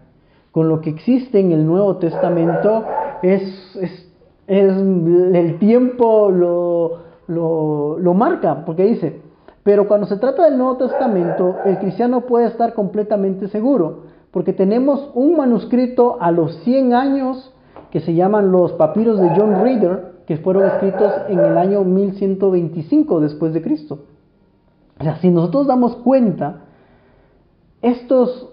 [0.51, 2.85] con lo que existe en el Nuevo Testamento,
[3.21, 4.07] es, es,
[4.47, 9.21] el tiempo lo, lo, lo marca, porque dice,
[9.63, 15.09] pero cuando se trata del Nuevo Testamento, el cristiano puede estar completamente seguro, porque tenemos
[15.13, 17.53] un manuscrito a los 100 años
[17.91, 23.19] que se llaman los papiros de John Reader, que fueron escritos en el año 1125
[23.19, 23.99] después de Cristo.
[24.99, 26.65] O sea, si nosotros damos cuenta,
[27.81, 28.49] estos,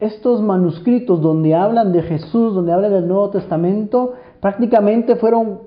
[0.00, 5.60] estos manuscritos donde hablan de Jesús, donde hablan del Nuevo Testamento, prácticamente fueron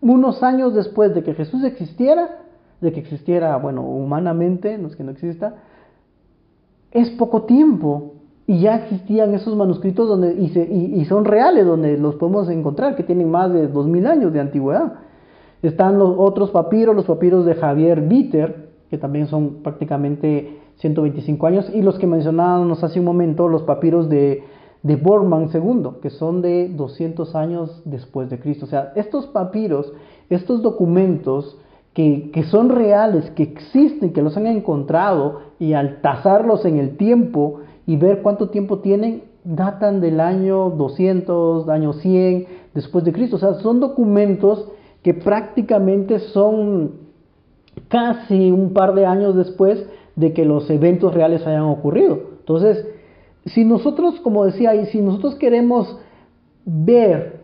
[0.00, 2.45] unos años después de que Jesús existiera,
[2.80, 5.54] de que existiera, bueno, humanamente, no es que no exista,
[6.92, 8.12] es poco tiempo.
[8.48, 13.02] Y ya existían esos manuscritos donde, y, y, son reales, donde los podemos encontrar, que
[13.02, 14.92] tienen más de 2000 años de antigüedad.
[15.62, 21.72] Están los otros papiros, los papiros de Javier Bitter, que también son prácticamente 125 años,
[21.74, 24.44] y los que mencionábamos hace un momento, los papiros de,
[24.84, 28.66] de Borman II, que son de 200 años después de Cristo.
[28.66, 29.92] O sea, estos papiros,
[30.30, 31.58] estos documentos
[31.96, 37.60] que, son reales, que existen, que los han encontrado, y al tasarlos en el tiempo,
[37.86, 43.36] y ver cuánto tiempo tienen, datan del año 200, año 100 después de Cristo.
[43.36, 44.68] O sea, son documentos
[45.02, 46.96] que prácticamente son
[47.88, 49.82] casi un par de años después
[50.16, 52.18] de que los eventos reales hayan ocurrido.
[52.40, 52.86] Entonces,
[53.46, 55.96] si nosotros, como decía ahí, si nosotros queremos
[56.66, 57.40] ver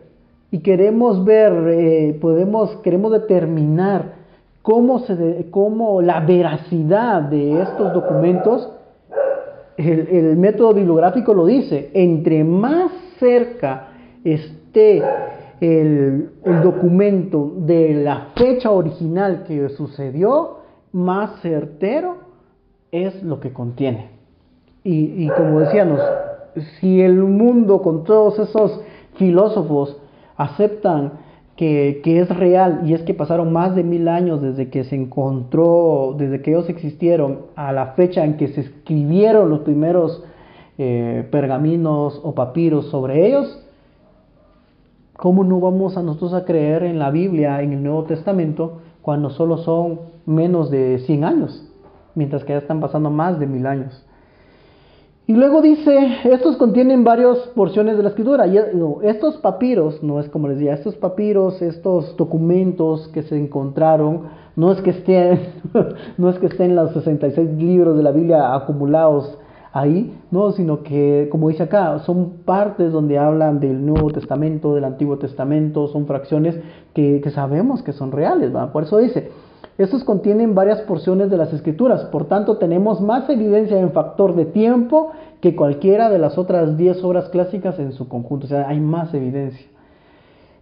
[0.51, 4.21] y queremos ver, eh, podemos, queremos determinar
[4.63, 8.71] cómo, se cómo la veracidad de estos documentos,
[9.77, 13.89] el, método bibliográfico lo dice, entre más cerca
[14.23, 15.03] esté
[15.61, 16.31] el,
[16.63, 20.57] documento de la fecha original que sucedió,
[20.93, 22.17] más certero
[22.91, 24.11] es lo que contiene.
[24.83, 25.99] Y, y, como decíamos,
[26.79, 28.81] si el mundo con todos esos
[29.15, 29.97] filósofos
[30.37, 31.22] aceptan
[31.55, 34.95] que, que, es real y es que pasaron más de mil años desde que se
[34.95, 40.23] encontró, desde que ellos existieron, a la fecha en que se escribieron los primeros
[40.79, 43.63] eh, pergaminos o papiros sobre ellos,
[45.15, 49.29] ¿cómo no vamos a nosotros a creer en la Biblia, en el Nuevo Testamento, cuando
[49.29, 51.71] solo son menos de 100 años,
[52.15, 54.03] mientras que ya están pasando más de mil años?
[55.25, 58.45] Y luego dice, estos contienen varias porciones de la escritura.
[58.45, 58.57] Y,
[59.03, 64.23] estos papiros, no es como les decía, estos papiros, estos documentos que se encontraron,
[64.57, 65.39] no es que estén,
[66.17, 69.37] no es que estén los 66 libros de la Biblia acumulados
[69.71, 74.83] ahí, no, sino que, como dice acá, son partes donde hablan del Nuevo Testamento, del
[74.83, 76.59] Antiguo Testamento, son fracciones
[76.93, 78.51] que, sabemos que son reales.
[78.73, 79.31] Por eso dice,
[79.77, 84.45] estos contienen varias porciones de las escrituras, por tanto tenemos más evidencia en factor de
[84.45, 88.79] tiempo que cualquiera de las otras 10 obras clásicas en su conjunto, o sea, hay
[88.79, 89.67] más evidencia.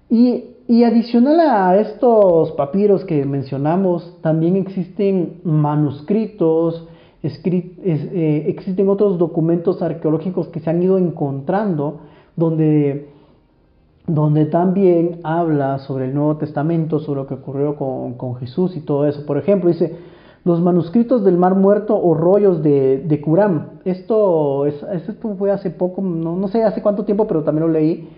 [0.10, 6.88] Y, y adicional a estos papiros que mencionamos, también existen manuscritos,
[7.24, 12.00] eh, existen otros documentos arqueológicos que se han ido encontrando
[12.36, 13.11] donde
[14.08, 19.08] donde también habla sobre el Nuevo Testamento, sobre lo que ocurrió con, Jesús y todo
[19.08, 19.26] eso.
[19.26, 19.96] Por ejemplo, dice,
[20.44, 23.80] los manuscritos del Mar Muerto o rollos de, de Curam.
[23.86, 28.10] Esto, es, esto fue hace poco, no, sé hace cuánto tiempo, pero también lo leí,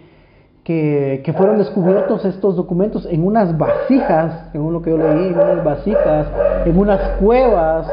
[0.64, 5.34] que, que, fueron descubiertos estos documentos en unas vasijas, según lo que yo leí, en
[5.34, 6.28] unas vasijas,
[6.66, 7.92] en unas cuevas,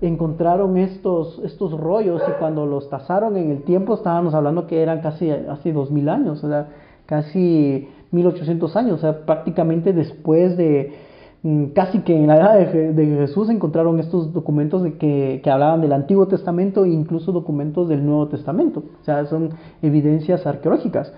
[0.00, 5.00] encontraron estos, estos rollos y cuando los tasaron en el tiempo estábamos hablando que eran
[5.00, 6.44] casi hace dos mil años.
[7.10, 10.92] Casi 1800 años, o sea, prácticamente después de,
[11.42, 15.80] mm, casi que en la edad de, Jesús encontraron estos documentos de que, que, hablaban
[15.80, 19.50] del Antiguo Testamento e incluso documentos del Nuevo Testamento, o sea, son
[19.82, 21.12] evidencias arqueológicas.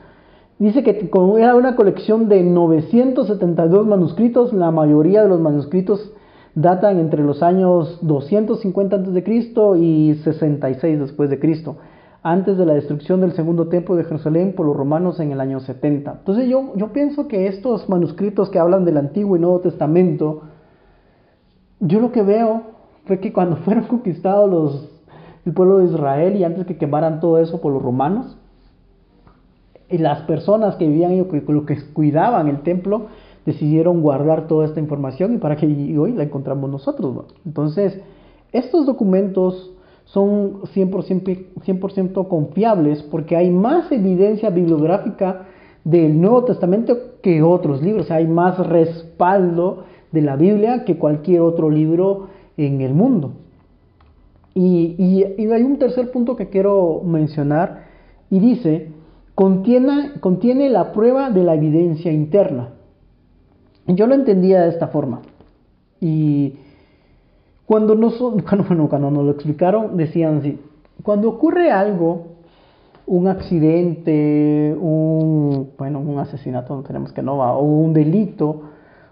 [0.59, 6.13] Dice que era una colección de 972 manuscritos, la mayoría de los manuscritos
[6.55, 9.79] datan entre los años 250 a.C.
[9.79, 11.77] y 66 después de Cristo
[12.23, 15.59] antes de la destrucción del segundo templo de Jerusalén por los romanos en el año
[15.59, 16.13] 70.
[16.19, 20.43] Entonces yo, yo pienso que estos manuscritos que hablan del Antiguo y Nuevo Testamento,
[21.81, 22.63] yo lo que veo
[23.07, 24.89] fue que cuando fueron conquistados los,
[25.45, 28.37] el pueblo de Israel y antes que quemaran todo eso por los romanos,
[29.89, 33.09] y las personas que vivían y que, que cuidaban el templo
[33.45, 35.67] decidieron guardar toda esta información y para que
[35.99, 37.27] hoy la encontramos nosotros.
[37.45, 38.01] Entonces,
[38.53, 39.73] estos documentos
[40.13, 45.47] son 100%, confiables porque hay más evidencia bibliográfica
[45.85, 48.11] del Nuevo Testamento que otros libros.
[48.11, 53.33] hay más respaldo de la Biblia que cualquier otro libro en el mundo.
[54.55, 57.85] Y, hay un tercer punto que quiero mencionar
[58.29, 58.89] y dice,
[59.35, 62.69] contiene, contiene la prueba de la evidencia interna.
[63.87, 65.23] Yo lo entendía de esta forma.
[66.03, 66.57] Y
[67.67, 68.15] cuando nos,
[68.49, 70.61] cuando, cuando nos lo explicaron, decían así,
[71.03, 72.33] cuando ocurre algo,
[73.07, 78.63] un accidente, un, bueno, un asesinato, no tenemos que no va, o un delito,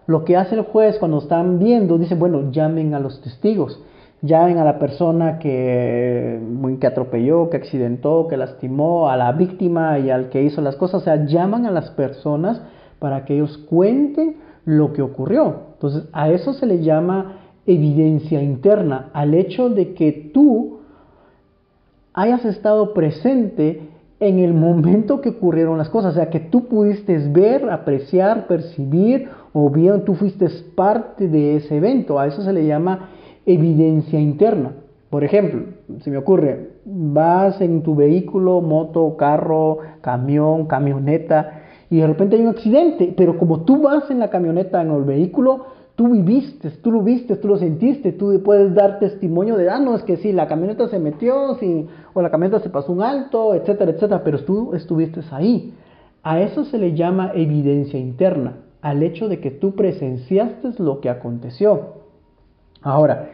[0.07, 3.81] lo que hace el juez cuando están viendo, dice, bueno, llamen a los testigos.
[4.23, 6.41] llamen a la persona que,
[6.79, 11.03] que atropelló, que accidentó, que lastimó, a la víctima y al que hizo las cosas,
[11.03, 12.61] o sea, llaman a las personas
[12.99, 15.71] para que ellos cuenten lo que ocurrió.
[15.75, 17.40] Entonces, a eso se le llama
[17.73, 20.81] evidencia interna, al hecho de que tú
[22.13, 27.17] hayas estado presente en el momento que ocurrieron las cosas, o sea, que tú pudiste
[27.29, 32.19] ver, apreciar, percibir, o bien tú fuiste parte de ese evento.
[32.19, 33.11] A eso se le llama
[33.47, 34.73] evidencia interna.
[35.09, 35.63] Por ejemplo,
[36.01, 42.43] se me ocurre, vas en tu vehículo, moto, carro, camión, camioneta, y de repente hay
[42.43, 45.65] un accidente, pero como tú vas en la camioneta, en el vehículo,
[46.01, 49.95] tú viviste, tú lo viste, tú lo sentiste, tú puedes dar testimonio de, ah, no,
[49.95, 51.59] es que sí, la camioneta se metió,
[52.15, 55.75] o la camioneta se pasó un alto, etcétera, etcétera, pero tú estuviste ahí.
[56.23, 61.11] A eso se le llama evidencia interna, al hecho de que tú presenciaste lo que
[61.11, 61.97] aconteció.
[62.81, 63.33] Ahora,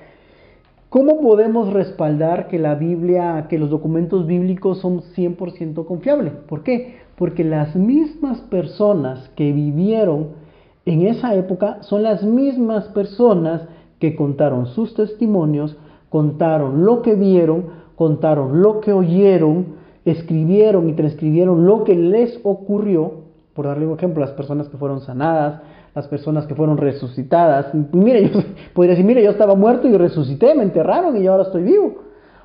[0.89, 6.33] ¿Cómo podemos respaldar que la Biblia, que los documentos bíblicos son 100% confiables?
[6.49, 7.01] ¿Por qué?
[7.19, 10.46] Porque las mismas personas que vivieron
[10.87, 13.63] en esa época son las mismas personas
[13.99, 15.77] que contaron sus testimonios,
[16.09, 17.65] contaron lo que vieron,
[17.97, 23.27] contaron lo que oyeron, escribieron y transcribieron lo que les ocurrió.
[23.53, 25.63] Por darle un ejemplo, las personas que fueron sanadas,
[25.95, 27.75] las personas que fueron resucitadas.
[27.93, 28.41] Mire, yo
[28.75, 31.95] podría decir, mire, yo estaba muerto y resucité, me enterraron y ahora estoy vivo.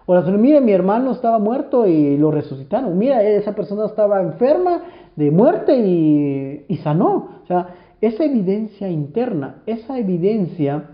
[0.07, 2.97] O las mire, mi hermano estaba muerto y lo resucitaron.
[2.97, 4.81] Mira, esa persona estaba enferma
[5.15, 7.41] de muerte y, y sanó.
[7.43, 7.67] O sea,
[8.01, 10.89] esa evidencia interna, esa evidencia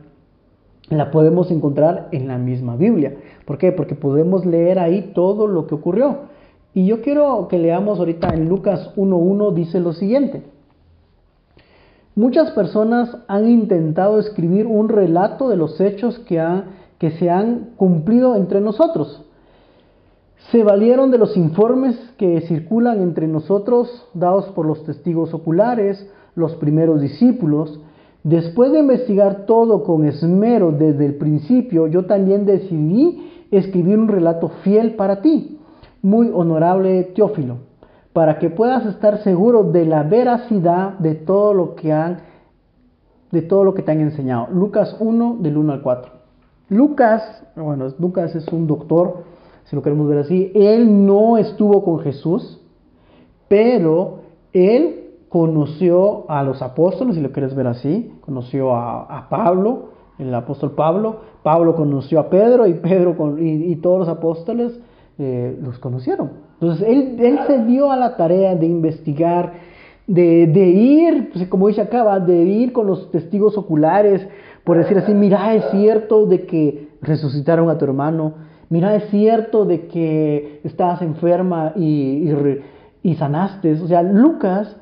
[0.90, 3.16] la podemos encontrar en la misma Biblia.
[3.46, 3.72] ¿Por qué?
[3.72, 6.18] Porque podemos leer ahí todo lo que ocurrió.
[6.74, 10.44] Y yo quiero que leamos ahorita en Lucas 1.1, dice lo siguiente.
[12.16, 16.44] Muchas personas han intentado escribir un relato de los hechos que,
[16.98, 19.24] que se han cumplido entre nosotros.
[20.52, 26.56] Se valieron de los informes que circulan entre nosotros, dados por los testigos oculares, los
[26.56, 27.82] primeros discípulos.
[28.24, 34.48] Después de investigar todo con esmero desde el principio, yo también decidí escribir un relato
[34.64, 35.60] fiel para ti,
[36.02, 37.68] muy honorable Teófilo
[38.18, 42.18] para que puedas estar seguro de la veracidad de todo lo que han
[43.32, 44.48] de todo lo que te han enseñado.
[44.52, 46.12] Lucas 1 del 1 al 4.
[46.70, 49.18] Lucas, bueno, Lucas es un doctor,
[49.66, 52.60] si lo queremos ver así, él no estuvo con Jesús,
[53.48, 54.22] pero
[54.52, 60.72] él conoció a los apóstoles, si lo quieres ver así, conoció a, Pablo, el apóstol
[60.72, 64.80] Pablo, Pablo conoció a Pedro y Pedro y, todos los apóstoles
[65.20, 66.32] eh, los conocieron.
[66.60, 69.54] Entonces, él, se dio a la tarea de investigar,
[70.08, 74.28] de, ir, pues, como dice acá, de ir con los testigos oculares,
[74.64, 78.34] por decir así, mira, es cierto de que resucitaron a tu hermano,
[78.70, 82.32] mira, es cierto de que estabas enferma y,
[83.04, 83.74] y, sanaste.
[83.74, 84.76] O sea, Lucas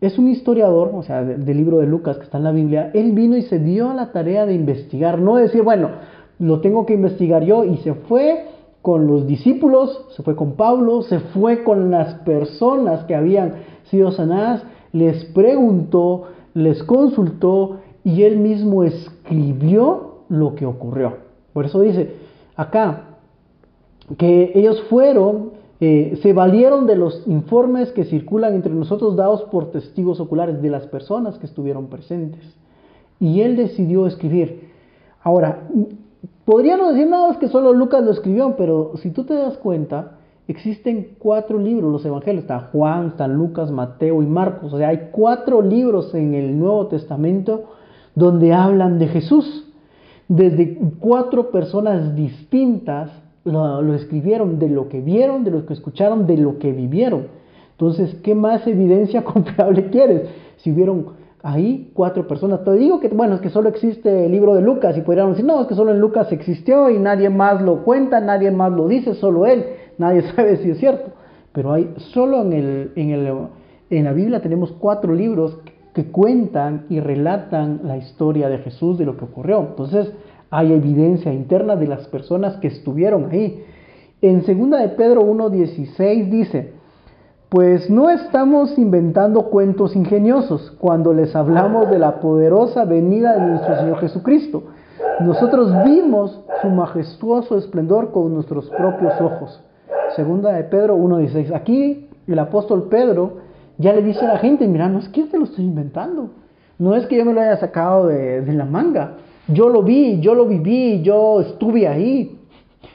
[0.00, 3.12] es un historiador, o sea, del libro de Lucas que está en la Biblia, él
[3.12, 5.90] vino y se dio a la tarea de investigar, no decir, bueno,
[6.38, 8.44] lo tengo que investigar yo, y se fue
[8.80, 13.54] con los discípulos, se fue con Pablo, se fue con las personas que habían
[13.90, 21.16] sido sanadas, les preguntó, les consultó y él mismo escribió lo que ocurrió.
[21.52, 22.14] Por eso dice
[22.56, 23.02] acá
[24.16, 29.70] que ellos fueron, eh, se valieron de los informes que circulan entre nosotros dados por
[29.70, 32.42] testigos oculares de las personas que estuvieron presentes.
[33.20, 34.70] Y él decidió escribir.
[35.22, 35.68] Ahora,
[36.48, 40.12] Podríamos decir nada, es que solo Lucas lo escribió, pero si tú te das cuenta,
[40.46, 45.10] existen cuatro libros, los evangelios, está Juan, está Lucas, Mateo y Marcos, o sea, hay
[45.12, 47.64] cuatro libros en el Nuevo Testamento
[48.14, 49.66] donde hablan de Jesús.
[50.26, 53.10] Desde cuatro personas distintas
[53.52, 57.28] lo, escribieron de lo que vieron, de lo que escucharon, de lo que vivieron.
[57.72, 60.22] Entonces, ¿qué más evidencia confiable quieres?
[60.58, 62.64] Si hubieron ahí cuatro personas.
[62.64, 65.46] Te digo que, bueno, es que solo existe el libro de Lucas y podríamos decir,
[65.46, 68.88] no, es que solo en Lucas existió y nadie más lo cuenta, nadie más lo
[68.88, 69.64] dice, solo él,
[69.98, 71.10] nadie sabe si es cierto.
[71.52, 73.32] Pero hay, solo en, el, en, el,
[73.90, 75.58] en la Biblia tenemos cuatro libros
[75.94, 79.60] que cuentan y relatan la historia de Jesús, de lo que ocurrió.
[79.60, 80.12] Entonces,
[80.50, 83.64] hay evidencia interna de las personas que estuvieron ahí.
[84.20, 86.72] En 2 de Pedro 1.16 dice,
[87.48, 93.76] pues no estamos inventando cuentos ingeniosos cuando les hablamos de la poderosa venida de nuestro
[93.76, 94.64] Señor Jesucristo.
[95.20, 99.62] Nosotros vimos su majestuoso esplendor con nuestros propios ojos.
[100.14, 101.54] Segunda de Pedro 1.16.
[101.54, 103.38] Aquí el apóstol Pedro
[103.78, 106.30] ya le dice a la gente, mira, no es que yo te lo estoy inventando.
[106.78, 109.14] No es que yo me lo haya sacado de, de la manga.
[109.48, 112.38] Yo lo vi, yo lo viví, yo estuve ahí.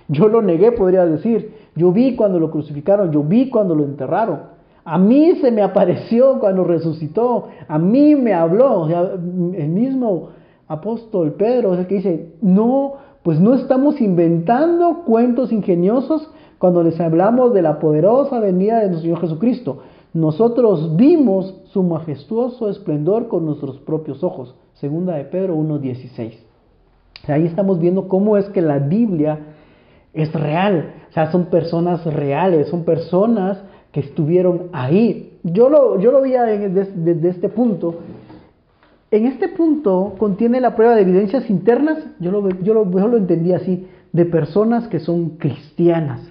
[0.07, 1.53] Yo lo negué, podría decir.
[1.75, 4.53] Yo vi cuando lo crucificaron, yo vi cuando lo enterraron.
[4.85, 8.87] A mí se me apareció cuando resucitó, a mí me habló.
[8.87, 10.29] El mismo
[10.67, 16.99] apóstol Pedro es el que dice, no, pues no estamos inventando cuentos ingeniosos cuando les
[16.99, 19.79] hablamos de la poderosa venida de nuestro Señor Jesucristo.
[20.13, 24.53] Nosotros vimos su majestuoso esplendor con nuestros propios ojos.
[24.73, 26.42] Segunda de Pedro 1.16.
[27.28, 29.39] Ahí estamos viendo cómo es que la Biblia
[30.13, 30.93] es real.
[31.09, 33.63] O sea, son personas reales, son personas
[33.93, 35.38] que estuvieron ahí.
[35.43, 37.99] Yo lo, yo lo vi desde, este punto.
[39.11, 43.17] En este punto contiene la prueba de evidencias internas, yo lo, yo lo, yo lo
[43.17, 46.21] entendí así, de personas que son cristianas,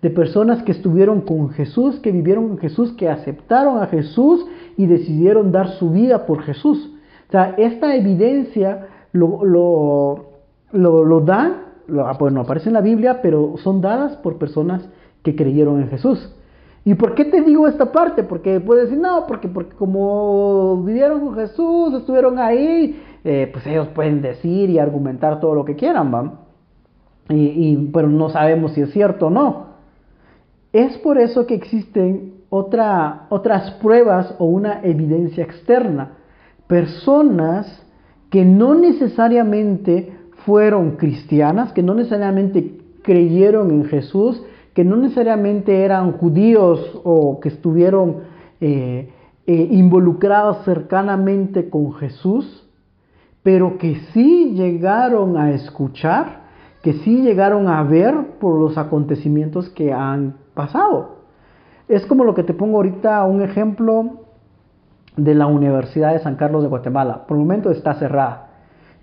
[0.00, 4.46] de personas que estuvieron con Jesús, que vivieron con Jesús, que aceptaron a Jesús
[4.76, 6.92] y decidieron dar su vida por Jesús.
[7.28, 10.27] O sea, esta evidencia lo, lo,
[10.72, 11.68] lo, lo da,
[12.18, 14.88] bueno, aparece en la Biblia, pero son dadas por personas
[15.22, 16.34] que creyeron en Jesús.
[16.84, 18.22] ¿Y por qué te digo esta parte?
[18.22, 23.88] Porque puedes decir, no, porque, porque como vivieron con Jesús, estuvieron ahí, eh, pues ellos
[23.88, 26.32] pueden decir y argumentar todo lo que quieran, ¿va?
[27.30, 29.66] Y, pero no sabemos si es cierto o no.
[30.72, 36.12] Es por eso que existen otra, otras pruebas o una evidencia externa.
[36.66, 37.84] Personas
[38.30, 40.17] que no necesariamente
[40.48, 44.42] fueron cristianas, que no necesariamente creyeron en Jesús,
[44.72, 48.20] que no necesariamente eran judíos o que estuvieron
[48.58, 49.10] eh,
[49.46, 52.66] eh, involucrados cercanamente con Jesús,
[53.42, 56.44] pero que sí llegaron a escuchar,
[56.82, 61.16] que sí llegaron a ver por los acontecimientos que han pasado.
[61.88, 64.20] Es como lo que te pongo ahorita un ejemplo
[65.14, 67.26] de la Universidad de San Carlos de Guatemala.
[67.26, 68.47] Por el momento está cerrada.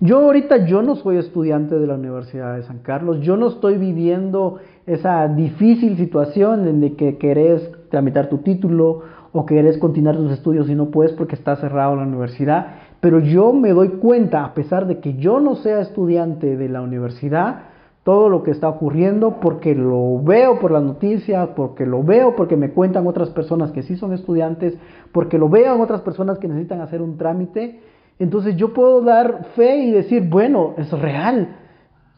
[0.01, 3.77] Yo ahorita yo no soy estudiante de la Universidad de San Carlos, yo no estoy
[3.77, 10.33] viviendo esa difícil situación en de que querés tramitar tu título o querés continuar tus
[10.33, 14.53] estudios y no puedes porque está cerrado la universidad, pero yo me doy cuenta, a
[14.53, 17.63] pesar de que yo no sea estudiante de la universidad,
[18.03, 22.57] todo lo que está ocurriendo porque lo veo por las noticias, porque lo veo porque
[22.57, 24.77] me cuentan otras personas que sí son estudiantes,
[25.13, 27.79] porque lo veo en otras personas que necesitan hacer un trámite.
[28.19, 31.57] Entonces yo puedo dar fe y decir, bueno, es real.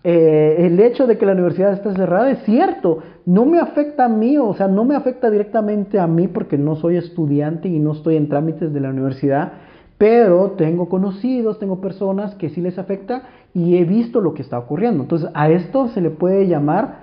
[0.04, 4.10] Eh, el hecho de que la universidad esté cerrada es cierto, no me afecta a
[4.10, 7.94] mí, o sea, no me afecta directamente a mí porque no soy estudiante y no
[7.94, 9.54] estoy en trámites de la universidad,
[9.98, 13.24] pero tengo conocidos, tengo personas que sí les afecta
[13.54, 15.04] y he visto lo que está ocurriendo.
[15.04, 17.00] Entonces, a esto se le puede llamar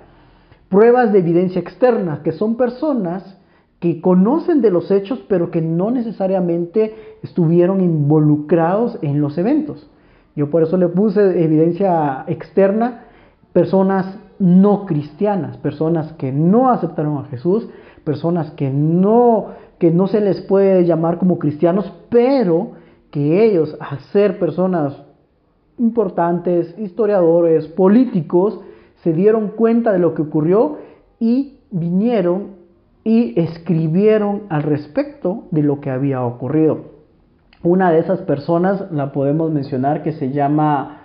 [0.69, 3.37] pruebas de evidencia externa, que son personas
[3.85, 9.87] que conocen de los hechos, pero que no necesariamente estuvieron involucrados en los eventos.
[10.35, 13.03] Yo por eso le puse evidencia externa,
[13.53, 17.69] personas no cristianas, personas que no aceptaron a Jesús,
[18.03, 22.71] personas que no, que no se les puede llamar como cristianos, pero
[23.11, 24.99] que ellos, al ser personas
[25.77, 28.61] importantes, historiadores, políticos,
[29.03, 30.79] se dieron cuenta de lo que ocurrió
[31.19, 32.64] y vinieron
[33.05, 36.95] y escribieron al respecto de lo que había ocurrido.
[37.61, 41.01] Una de esas personas la podemos mencionar que se llama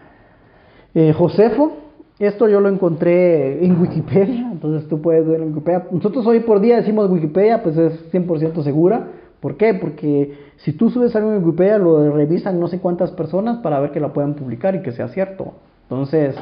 [0.94, 1.72] eh, Josefo.
[2.18, 5.86] Esto yo lo encontré en Wikipedia, entonces tú puedes ver en Wikipedia.
[5.90, 9.09] Nosotros hoy por día decimos Wikipedia, pues es 100% segura.
[9.40, 9.74] ¿Por qué?
[9.74, 13.90] Porque si tú subes algo en Wikipedia, lo revisan no sé cuántas personas para ver
[13.90, 15.53] que la puedan publicar y que sea cierto.
[15.82, 16.34] Entonces,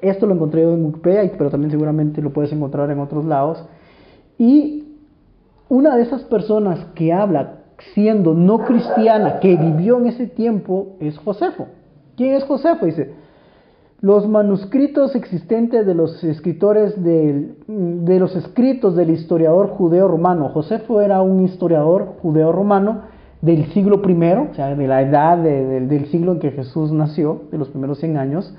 [0.00, 3.64] esto lo encontré yo en Wikipedia, pero también seguramente lo puedes encontrar en otros lados.
[4.38, 4.83] Y
[5.68, 11.18] una de esas personas que habla siendo no cristiana, que vivió en ese tiempo, es
[11.18, 11.66] Josefo.
[12.16, 12.86] ¿Quién es Josefo?
[12.86, 13.12] Dice,
[14.00, 20.50] los manuscritos existentes de los escritores de los escritos del historiador judeo romano.
[20.50, 23.02] Josefo era un historiador judeo romano
[23.40, 27.58] del siglo I, o sea, de la edad del siglo en que Jesús nació, de
[27.58, 28.54] los primeros 100 años.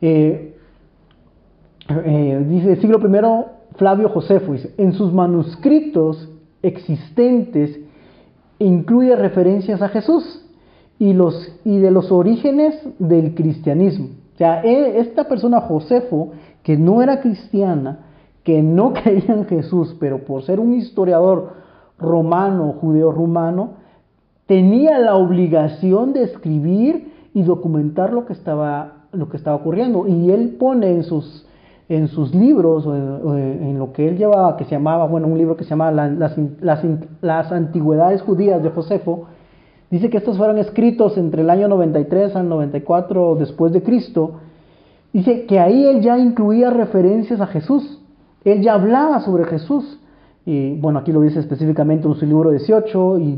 [0.00, 0.56] Eh,
[1.88, 6.28] eh, siglo I, Flavio Josefo, dice, en sus manuscritos
[6.62, 7.80] existentes
[8.58, 10.44] incluye referencias a Jesús
[10.98, 14.08] y, de los orígenes del cristianismo.
[14.34, 16.30] O sea, e, esta persona Josefo,
[16.62, 18.06] que no era cristiana,
[18.42, 21.54] que no creía en Jesús, pero por ser un historiador
[21.98, 23.84] romano, judeo romano,
[24.46, 30.06] tenía la obligación de escribir y documentar lo que estaba, lo que estaba ocurriendo.
[30.06, 31.46] Y él pone en sus,
[31.88, 35.64] en sus libros, en, lo que él llevaba, que se llamaba, bueno, un libro que
[35.64, 36.82] se llamaba las, las,
[37.20, 39.26] las, antigüedades judías de Josefo,
[39.94, 44.40] Dice que estos fueron escritos entre el año 93 al 94 después de Cristo.
[45.12, 48.00] Dice que ahí él ya incluía referencias a Jesús.
[48.44, 50.00] Él ya hablaba sobre Jesús.
[50.44, 53.36] Y bueno, aquí lo dice específicamente en su libro 18 y,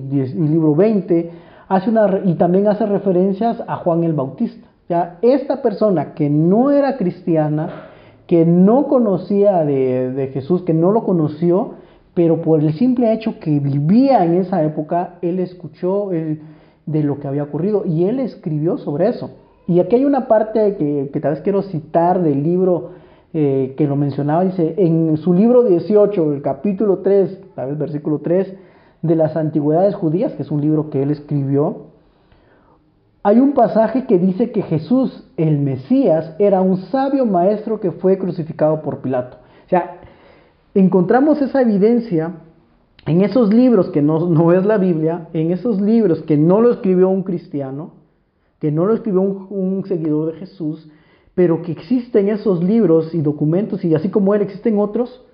[0.48, 1.30] libro 20.
[1.68, 4.66] Hace una, y también hace referencias a Juan el Bautista.
[4.88, 7.85] Ya, esta persona que no era cristiana,
[8.26, 11.74] que no conocía de, Jesús, que no lo conoció,
[12.14, 17.28] pero por el simple hecho que vivía en esa época, él escuchó de lo que
[17.28, 19.30] había ocurrido y él escribió sobre eso.
[19.68, 22.90] Y aquí hay una parte que, que tal vez quiero citar del libro
[23.38, 28.20] eh, que lo mencionaba, dice, en su libro 18, el capítulo 3, tal vez versículo
[28.20, 28.54] 3,
[29.02, 31.85] de las antigüedades judías, que es un libro que él escribió,
[33.26, 38.18] hay un pasaje que dice que Jesús, el Mesías, era un sabio maestro que fue
[38.18, 39.38] crucificado por Pilato.
[39.66, 39.98] O sea,
[40.74, 42.36] encontramos esa evidencia
[43.04, 47.08] en esos libros que no, es la Biblia, en esos libros que no lo escribió
[47.08, 47.94] un cristiano,
[48.60, 50.88] que no lo escribió un, seguidor de Jesús,
[51.34, 55.26] pero que existen esos libros y documentos, y así como él existen otros,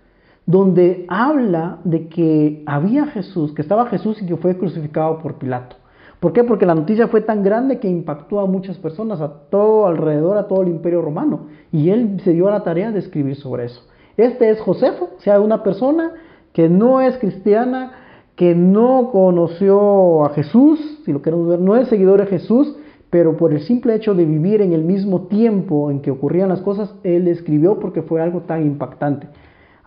[0.47, 5.76] donde habla de que había Jesús, que estaba Jesús y que fue crucificado por Pilato.
[6.22, 6.44] ¿Por qué?
[6.44, 10.46] Porque la noticia fue tan grande que impactó a muchas personas, a todo alrededor, a
[10.46, 11.48] todo el imperio romano.
[11.72, 13.82] Y él se dio a la tarea de escribir sobre eso.
[14.16, 16.12] Este es Josefo, o sea, una persona
[16.52, 17.90] que no es cristiana,
[18.36, 22.76] que no conoció a Jesús, si lo queremos ver, no es seguidor de Jesús,
[23.10, 26.60] pero por el simple hecho de vivir en el mismo tiempo en que ocurrían las
[26.60, 29.26] cosas, él escribió porque fue algo tan impactante.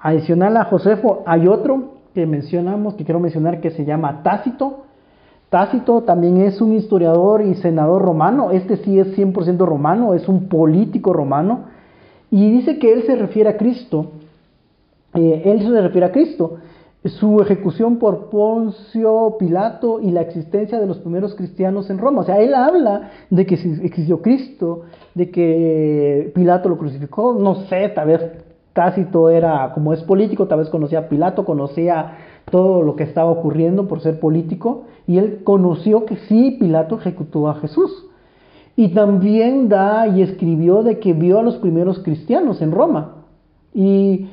[0.02, 4.82] Adicional a Josefo, hay otro que mencionamos, que quiero mencionar, que se llama Tácito.
[5.56, 10.50] Tácito también es un historiador y senador romano, este sí es 100% romano, es un
[10.50, 11.68] político romano,
[12.30, 14.08] y dice que él se refiere a Cristo,
[15.14, 16.58] eh, él se refiere a Cristo,
[17.06, 22.24] su ejecución por Poncio Pilato y la existencia de los primeros cristianos en Roma.
[22.24, 24.82] O sea, él habla de que existió Cristo,
[25.14, 28.22] de que Pilato lo crucificó, no sé, tal vez
[28.74, 32.18] Tácito era, como es político, tal vez conocía a Pilato, conocía
[32.50, 37.48] todo lo que estaba ocurriendo por ser político, y él conoció que sí, Pilato ejecutó
[37.48, 38.06] a Jesús.
[38.76, 43.26] Y también da y escribió de que vio a los primeros cristianos en Roma.
[43.74, 44.28] Y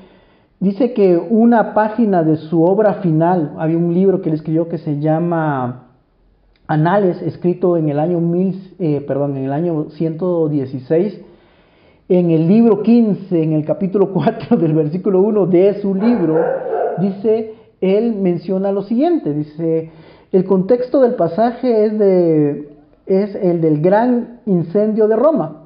[0.58, 4.78] dice que una página de su obra final, había un libro que él escribió que
[4.78, 5.88] se llama
[6.66, 11.20] Anales, escrito en el año, mil, eh, perdón, en el año 116,
[12.08, 16.36] en el libro 15, en el capítulo 4 del versículo 1 de su libro,
[16.98, 17.51] dice,
[17.82, 19.90] él menciona lo siguiente, dice,
[20.30, 25.64] el contexto del pasaje es, el del gran incendio de Roma,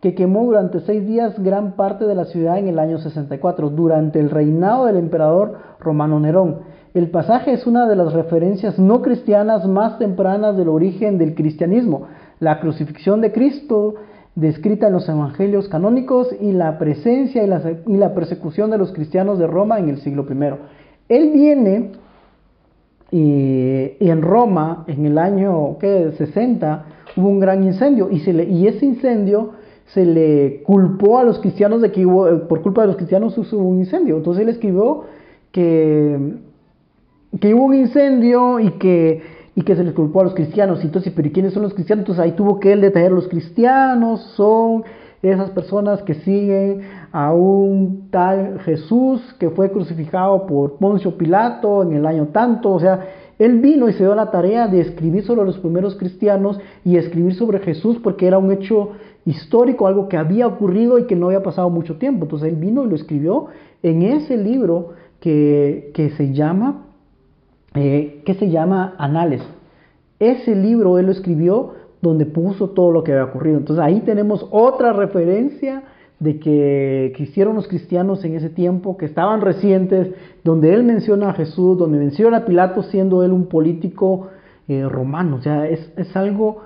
[0.00, 4.20] que quemó durante seis días gran parte de la ciudad en el año 64, durante
[4.20, 6.58] el reinado del emperador romano Nerón.
[6.92, 12.08] El pasaje es una de las referencias no cristianas más tempranas del origen del cristianismo.
[12.40, 13.94] La crucifixión de Cristo,
[14.34, 18.92] descrita en los evangelios canónicos, y la presencia y la, y la persecución de los
[18.92, 20.83] cristianos de Roma en el siglo I.
[21.08, 21.92] Él viene
[23.10, 26.12] y, en Roma, en el año ¿qué?
[26.16, 26.84] 60,
[27.16, 29.52] hubo un gran incendio y, y ese incendio
[29.86, 33.68] se le culpó a los cristianos de que hubo, por culpa de los cristianos hubo
[33.68, 34.16] un incendio.
[34.16, 35.04] Entonces él escribió
[35.52, 36.34] que,
[37.40, 39.22] que hubo un incendio y que,
[39.54, 40.82] y que se les culpó a los cristianos.
[40.82, 42.02] Entonces, pero ¿y quiénes son los cristianos?
[42.02, 44.84] Entonces ahí tuvo que él detallar los cristianos, son
[45.22, 46.80] esas personas que siguen
[47.14, 52.80] a un tal Jesús que fue crucificado por Poncio Pilato en el año tanto, o
[52.80, 53.06] sea,
[53.38, 57.36] él vino y se dio la tarea de escribir sobre los primeros cristianos y escribir
[57.36, 58.90] sobre Jesús porque era un hecho
[59.24, 62.24] histórico, algo que había ocurrido y que no había pasado mucho tiempo.
[62.24, 63.46] Entonces él vino y lo escribió
[63.84, 66.86] en ese libro que, se llama,
[67.74, 69.42] eh, que se llama Anales.
[70.18, 73.58] Ese libro él lo escribió donde puso todo lo que había ocurrido.
[73.58, 75.84] Entonces ahí tenemos otra referencia
[76.20, 80.10] de que, hicieron los cristianos en ese tiempo, que estaban recientes,
[80.42, 84.28] donde él menciona a Jesús, donde menciona a Pilato siendo él un político
[84.68, 85.36] eh, romano.
[85.36, 86.62] O sea, es, algo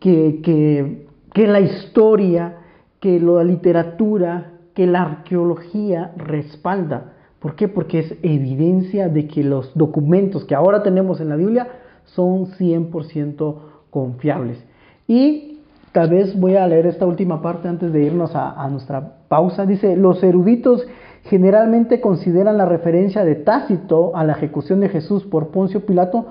[0.00, 2.56] que, que, que, la historia,
[3.00, 7.12] que la literatura, que la arqueología respalda.
[7.38, 7.68] ¿Por qué?
[7.68, 11.68] Porque es evidencia de que los documentos que ahora tenemos en la Biblia
[12.04, 13.54] son 100%
[13.90, 14.58] confiables.
[15.06, 15.55] Y
[15.96, 19.64] tal vez voy a leer esta última parte antes de irnos a, nuestra pausa.
[19.64, 20.86] Dice, los eruditos
[21.22, 26.26] generalmente consideran la referencia de Tácito a la ejecución de Jesús por Poncio Pilato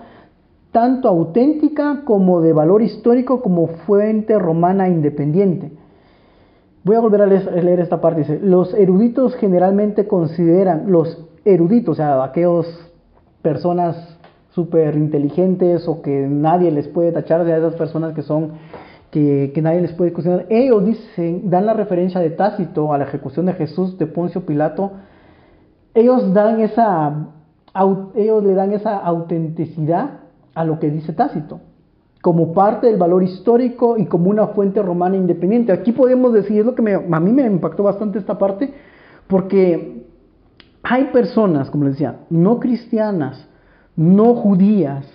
[0.72, 5.72] tanto auténtica como de valor histórico como fuente romana independiente.
[6.84, 8.20] Voy a volver a leer, esta parte.
[8.20, 12.68] Dice, los eruditos generalmente consideran, los eruditos, o sea, aquellas
[13.41, 14.20] personas
[14.51, 18.51] súper inteligentes o que nadie les puede tachar, de esas personas que son
[19.16, 20.45] que, nadie les puede cuestionar.
[20.49, 24.91] Ellos dicen, dan la referencia de Tácito a la ejecución de Jesús de Poncio Pilato.
[25.93, 27.28] Ellos dan esa,
[28.16, 30.20] ellos le dan esa autenticidad
[30.53, 31.61] a lo que dice Tácito,
[32.22, 35.72] como parte del valor histórico y como una fuente romana independiente.
[35.72, 38.74] Aquí podemos decir, lo que me, a mí me impactó bastante esta parte,
[39.28, 40.05] porque
[40.84, 43.47] hay personas, como les decía, no cristianas,
[43.95, 45.05] no judías,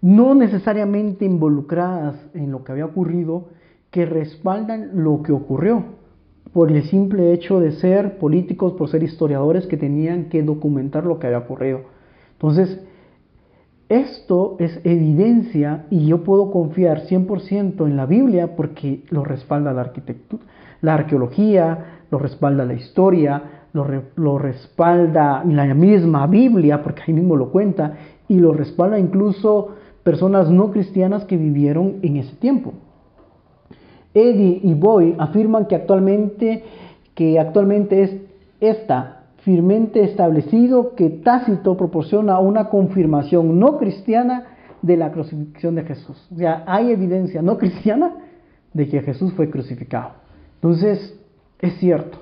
[0.00, 3.48] no necesariamente involucradas en lo que había ocurrido,
[3.90, 5.98] que respaldan lo que ocurrió
[6.52, 11.18] por el simple hecho de ser políticos, por ser historiadores que tenían que documentar lo
[11.18, 11.80] que había ocurrido.
[12.32, 12.80] Entonces,
[13.88, 19.82] esto es evidencia y yo puedo confiar 100% en la Biblia porque lo respalda la
[19.82, 20.42] arquitectura,
[20.82, 23.42] la arqueología, lo respalda la historia,
[23.72, 23.86] lo,
[24.16, 27.94] lo, respalda la misma Biblia, porque ahí mismo lo cuenta,
[28.28, 29.74] y lo respalda incluso
[30.08, 32.72] personas no cristianas que vivieron en ese tiempo.
[34.14, 36.64] Eddie y Boy afirman que actualmente,
[37.14, 38.16] que actualmente es
[38.58, 44.46] esta firmemente establecido que Tácito proporciona una confirmación no cristiana
[44.80, 46.26] de la crucifixión de Jesús.
[46.34, 48.14] O sea, hay evidencia no cristiana
[48.72, 50.12] de que Jesús fue crucificado.
[50.54, 51.20] Entonces,
[51.60, 52.16] es cierto.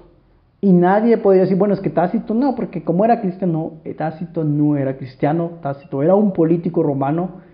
[0.61, 4.77] Y nadie podría decir, bueno, es que Tácito no, porque como era cristiano, Tácito no
[4.77, 7.47] era cristiano, Tácito era un político romano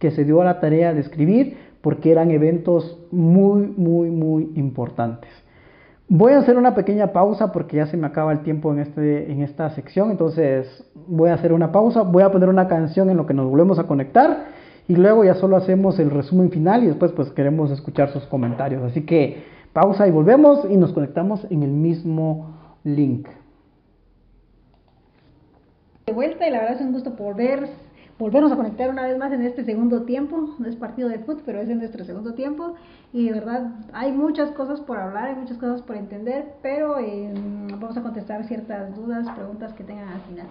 [0.00, 5.30] que se dio a la tarea de escribir porque eran eventos muy, muy, muy importantes.
[6.08, 9.30] Voy a hacer una pequeña pausa porque ya se me acaba el tiempo en, este,
[9.30, 13.16] en esta sección, entonces voy a hacer una pausa, voy a poner una canción en
[13.16, 14.46] lo que nos volvemos a conectar
[14.88, 18.82] y luego ya solo hacemos el resumen final y después pues queremos escuchar sus comentarios.
[18.82, 23.28] Así que pausa y volvemos y nos conectamos en el mismo link.
[26.06, 27.68] De vuelta y la verdad es un gusto volver
[28.20, 30.50] volvernos a conectar una vez más en este segundo tiempo.
[30.58, 32.74] No es partido de fútbol, pero es en nuestro segundo tiempo.
[33.14, 37.32] Y de verdad hay muchas cosas por hablar, hay muchas cosas por entender, pero eh,
[37.80, 40.46] vamos a contestar ciertas dudas, preguntas que tengan al final.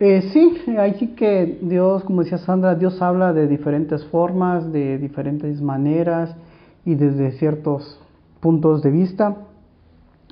[0.00, 4.98] Eh, sí, ahí sí que Dios, como decía Sandra, Dios habla de diferentes formas, de
[4.98, 6.34] diferentes maneras
[6.86, 8.00] y desde ciertos
[8.40, 9.36] puntos de vista.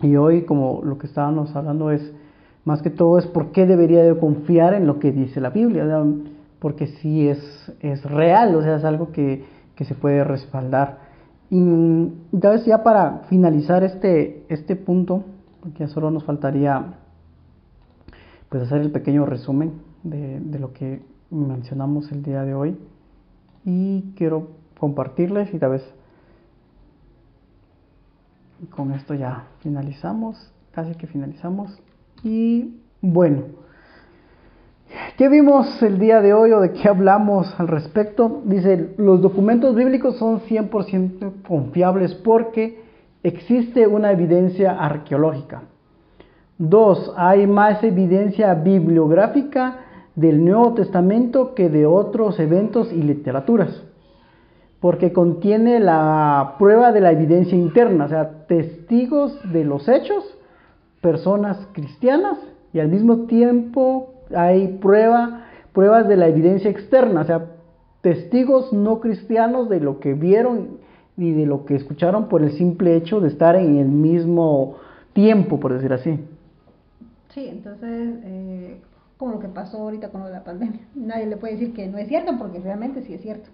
[0.00, 2.13] Y hoy, como lo que estábamos hablando es
[2.64, 5.86] más que todo es por qué debería de confiar en lo que dice la Biblia,
[6.58, 7.38] porque sí es,
[7.80, 9.44] es real, o sea, es algo que,
[9.76, 10.98] se puede respaldar.
[11.50, 15.24] Y entonces ya para finalizar este, este punto,
[15.60, 16.94] porque solo nos faltaría
[18.48, 22.78] pues hacer el pequeño resumen de, de lo que mencionamos el día de hoy.
[23.66, 24.48] Y quiero
[24.78, 25.82] compartirles y tal vez
[28.70, 31.78] con esto ya finalizamos, casi que finalizamos
[32.24, 33.42] y bueno,
[35.18, 38.40] ¿qué vimos el día de hoy o de qué hablamos al respecto?
[38.46, 42.82] Dice, los documentos bíblicos son 100% confiables porque
[43.22, 45.64] existe una evidencia arqueológica.
[46.56, 49.80] Dos, hay más evidencia bibliográfica
[50.14, 53.82] del Nuevo Testamento que de otros eventos y literaturas,
[54.80, 60.38] porque contiene la prueba de la evidencia interna, o sea, testigos de los hechos
[61.04, 62.38] personas cristianas
[62.72, 65.44] y al mismo tiempo hay prueba,
[65.74, 67.44] pruebas de la evidencia externa, o sea,
[68.00, 70.78] testigos no cristianos de lo que vieron
[71.18, 74.76] y de lo que escucharon por el simple hecho de estar en el mismo
[75.12, 76.18] tiempo, por decir así.
[77.34, 78.80] Sí, entonces, eh,
[79.18, 82.08] como lo que pasó ahorita con la pandemia, nadie le puede decir que no es
[82.08, 83.50] cierto porque realmente sí es cierto.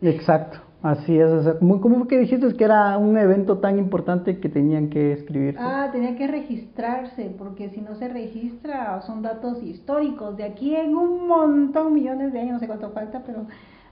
[0.00, 0.58] Exacto.
[0.82, 5.12] Así es, ¿cómo fue que dijiste que era un evento tan importante que tenían que
[5.12, 5.58] escribirse?
[5.60, 10.96] Ah, tenía que registrarse, porque si no se registra son datos históricos, de aquí en
[10.96, 13.46] un montón, millones de años, no sé cuánto falta, pero,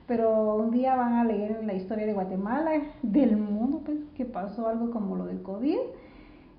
[0.07, 2.71] pero un día van a leer la historia de Guatemala,
[3.03, 5.79] del mundo, pues, que pasó algo como lo del COVID,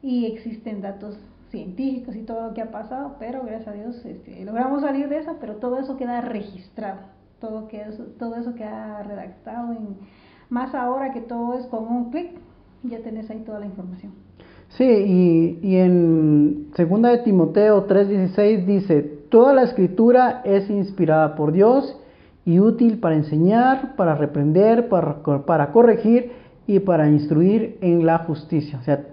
[0.02, 1.18] y existen datos
[1.52, 5.20] científicos y todo lo que ha pasado, pero gracias a Dios este, logramos salir de
[5.20, 9.98] eso, pero todo eso queda registrado todo, que eso, todo eso que ha redactado, en,
[10.50, 12.32] más ahora que todo es con un clic,
[12.84, 14.14] ya tenés ahí toda la información.
[14.70, 21.52] Sí, y, y en 2 de Timoteo 3:16 dice, toda la escritura es inspirada por
[21.52, 21.98] Dios
[22.46, 26.32] y útil para enseñar, para reprender, para, para corregir
[26.66, 28.80] y para instruir en la justicia.
[28.80, 29.06] O sea,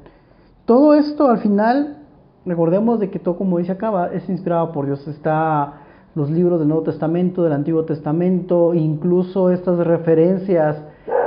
[0.65, 1.99] todo esto al final,
[2.45, 5.84] recordemos de que todo como dice acá, es inspirado por Dios, está
[6.15, 10.77] los libros del Nuevo Testamento, del Antiguo Testamento, incluso estas referencias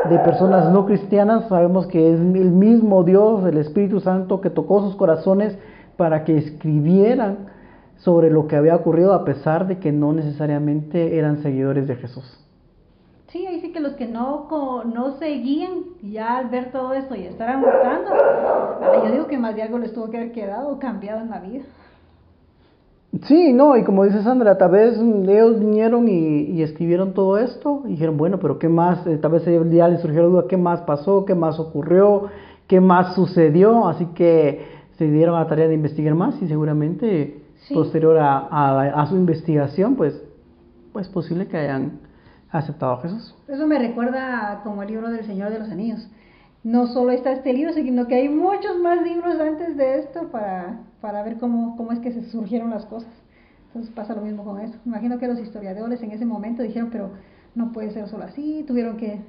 [0.09, 4.81] de personas no cristianas, sabemos que es el mismo Dios, el Espíritu Santo, que tocó
[4.81, 5.57] sus corazones
[5.97, 7.49] para que escribieran
[7.97, 12.43] sobre lo que había ocurrido a pesar de que no necesariamente eran seguidores de Jesús.
[13.27, 14.47] Sí, ahí sí que los que no,
[14.85, 17.61] no seguían, ya al ver todo esto y estar
[19.03, 21.65] yo digo que más de algo les tuvo que haber quedado cambiado en la vida.
[23.25, 27.89] Sí, no, y como dice Sandra, tal vez ellos vinieron y, escribieron todo esto y
[27.89, 29.05] dijeron, bueno, pero ¿qué más?
[29.07, 31.25] Eh, tal vez ya les surgió la duda, ¿qué más pasó?
[31.25, 32.29] ¿Qué más ocurrió?
[32.67, 33.87] ¿Qué más sucedió?
[33.87, 34.65] Así que
[34.97, 37.43] se dieron a la tarea de investigar más y seguramente
[37.73, 40.21] posterior a, su investigación, pues,
[40.93, 41.99] pues posible que hayan
[42.49, 43.35] aceptado a Jesús.
[43.47, 46.09] Eso me recuerda como el libro del Señor de los Anillos.
[46.63, 50.79] No solo está este libro, sino que hay muchos más libros antes de esto para,
[51.01, 53.11] para ver cómo, cómo es que se surgieron las cosas.
[53.67, 54.75] Entonces pasa lo mismo con eso.
[54.85, 57.11] Imagino que los historiadores en ese momento dijeron, pero
[57.55, 59.21] no puede ser solo así, tuvieron que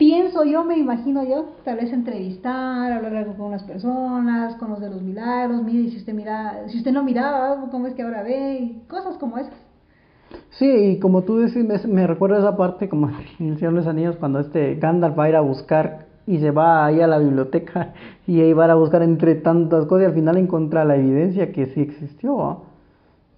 [0.00, 4.80] pienso yo, me imagino yo, tal vez entrevistar, hablar algo con las personas, con los
[4.80, 8.22] de los milagros, mire, si usted mira, si usted no miraba, ¿cómo es que ahora
[8.22, 8.76] ve?
[8.88, 9.52] cosas como esas.
[10.50, 14.16] Sí, y como tú dices, me, me esa parte como en El de los Anillos,
[14.16, 17.92] cuando este Gandalf va a ir a buscar y se va ahí a la biblioteca
[18.26, 21.66] y ahí va a buscar entre tantas cosas y al final encuentra la evidencia que
[21.66, 22.62] sí existió.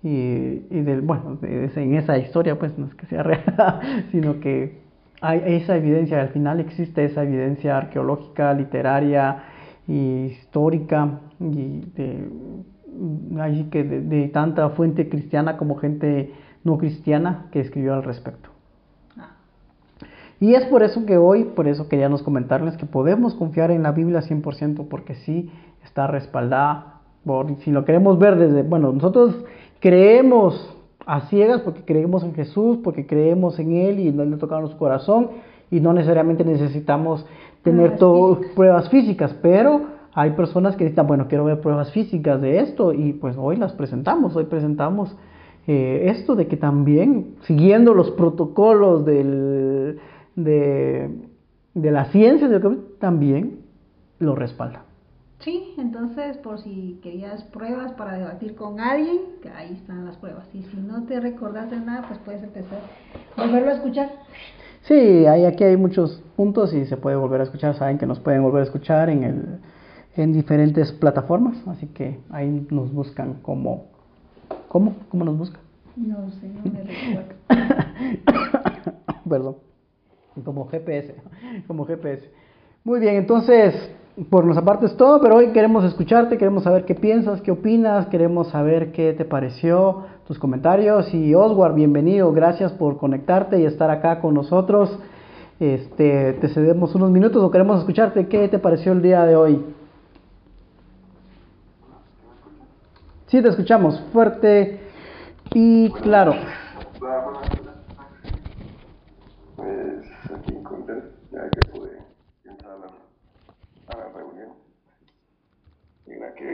[0.05, 4.83] Y, y del, bueno, en esa historia pues no es que sea real, sino que
[5.23, 9.45] hay esa evidencia, al final existe esa evidencia arqueológica, literaria,
[9.87, 12.29] histórica, y de,
[13.71, 16.33] que de, tanta fuente cristiana como gente
[16.65, 18.52] no cristiana que escribió al respecto.
[20.43, 23.93] Y es por eso que hoy, por eso queríamos comentarles que podemos confiar en la
[23.93, 25.49] Biblia 100% porque sí
[25.85, 26.95] está respaldada.
[27.25, 29.37] Por, si lo queremos ver desde, bueno, nosotros
[29.79, 30.77] creemos
[31.07, 34.79] a ciegas porque creemos en Jesús, porque creemos en Él y no le tocamos su
[34.79, 35.29] corazón
[35.71, 37.25] y no necesariamente necesitamos
[37.63, 39.83] tener todo, pruebas físicas, pero
[40.13, 43.75] hay personas que dicen, bueno, quiero ver pruebas físicas de esto y pues hoy las
[43.75, 45.17] presentamos, hoy presentamos
[45.69, 50.01] eh, esto de que también, siguiendo los protocolos del,
[50.37, 51.11] de,
[51.75, 52.49] de la ciencia,
[52.99, 53.61] también
[54.19, 54.85] lo respalda.
[55.41, 59.19] Sí, entonces por si querías pruebas para debatir con alguien,
[59.57, 60.47] ahí están las pruebas.
[60.55, 62.79] Y si no te recordaste nada, pues puedes empezar
[63.37, 64.11] a volverlo a escuchar.
[64.83, 64.95] Sí,
[65.27, 67.75] hay, aquí hay muchos puntos y se puede volver a escuchar.
[67.75, 69.59] Saben que nos pueden volver a escuchar en, el,
[70.15, 73.87] en diferentes plataformas, así que ahí nos buscan como...
[74.69, 74.95] ¿Cómo?
[75.09, 75.61] ¿Cómo nos buscan?
[75.97, 77.35] No sé, no me recuerdo.
[79.29, 79.72] Perdón.
[80.45, 81.15] Como GPS,
[81.67, 82.31] como GPS.
[82.85, 83.75] Muy bien, entonces
[84.29, 88.07] por nuestra parte es todo, pero hoy queremos escucharte, queremos saber qué piensas, qué opinas,
[88.09, 91.13] queremos saber qué te pareció, tus comentarios.
[91.15, 94.99] Y Oswald, bienvenido, gracias por conectarte y estar acá con nosotros.
[95.61, 98.27] Este, te cedemos unos minutos o queremos escucharte.
[98.29, 99.65] ¿Qué te pareció el día de hoy?
[103.29, 104.81] Sí, te escuchamos fuerte
[105.55, 106.35] y claro.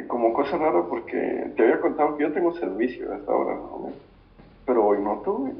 [0.08, 3.90] Como cosa rara porque te había contado que yo tengo servicio a esta hora, ¿no?
[4.66, 5.52] pero hoy no tuve,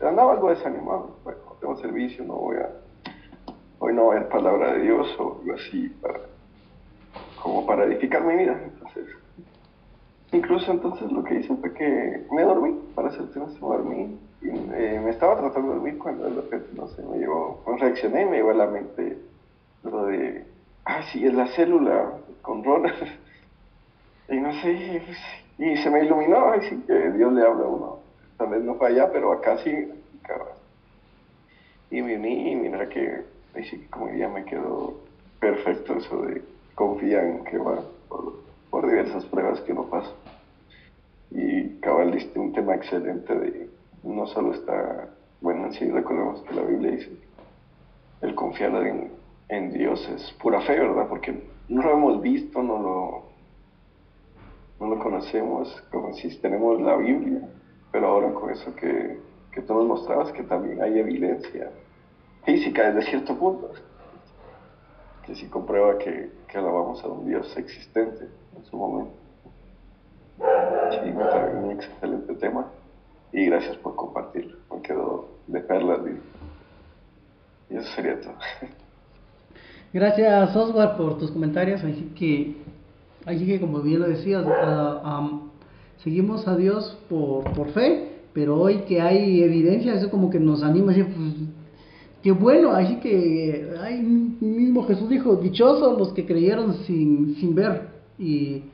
[0.00, 2.68] andaba algo desanimado, bueno, tengo servicio, no voy a,
[3.78, 5.94] hoy no voy a palabra de Dios o algo así,
[7.42, 9.06] como para edificar mi vida, entonces,
[10.32, 14.48] incluso entonces lo que hice fue que me dormí, para hacerte una me dormí, y,
[14.48, 18.26] eh, me estaba tratando de dormir cuando de repente, no sé, me llegó, reaccioné y
[18.26, 19.16] me llegó a la mente
[19.82, 20.44] lo de,
[20.84, 22.12] ah, sí, es la célula
[22.42, 22.94] con Ronald.
[24.26, 25.02] Y no sé,
[25.58, 27.98] y se me iluminó, así que Dios le habla a uno.
[28.38, 29.70] Tal vez no fue allá, pero acá sí,
[31.90, 33.22] Y me uní y mira que,
[33.54, 34.98] ahí sí como ya me quedó
[35.38, 36.42] perfecto eso de
[36.74, 40.10] confiar en que va por, diversas pruebas que uno pasa.
[41.30, 43.68] Y cabal diste un tema excelente de
[44.02, 45.08] no solo está,
[45.40, 47.10] bueno, en sí recordemos que la Biblia dice,
[48.22, 49.10] el confiar en,
[49.48, 51.06] en Dios es pura fe, ¿verdad?
[51.08, 53.22] Porque no lo hemos visto, no lo,
[54.80, 57.40] no lo conocemos, como si tenemos la Biblia,
[57.92, 59.18] pero ahora con eso que,
[59.52, 61.70] que tú nos mostrabas, que también hay evidencia
[62.44, 63.70] física desde cierto punto,
[65.24, 69.14] que sí comprueba que, que alabamos a un Dios existente en su momento.
[70.90, 72.66] Sí, un excelente tema
[73.32, 76.00] y gracias por compartirlo, me quedo de perlas
[77.70, 78.34] y eso sería todo.
[79.94, 82.56] Gracias Oswald por tus comentarios, así que,
[83.24, 85.40] así que como bien lo decías, ah,
[86.02, 90.64] seguimos a Dios por, por fe, pero hoy que hay evidencia, eso como que nos
[90.64, 91.34] anima a decir, pues,
[92.24, 97.88] que bueno, así que hay, mismo Jesús dijo, dichosos los que creyeron sin, sin ver,
[98.18, 98.64] y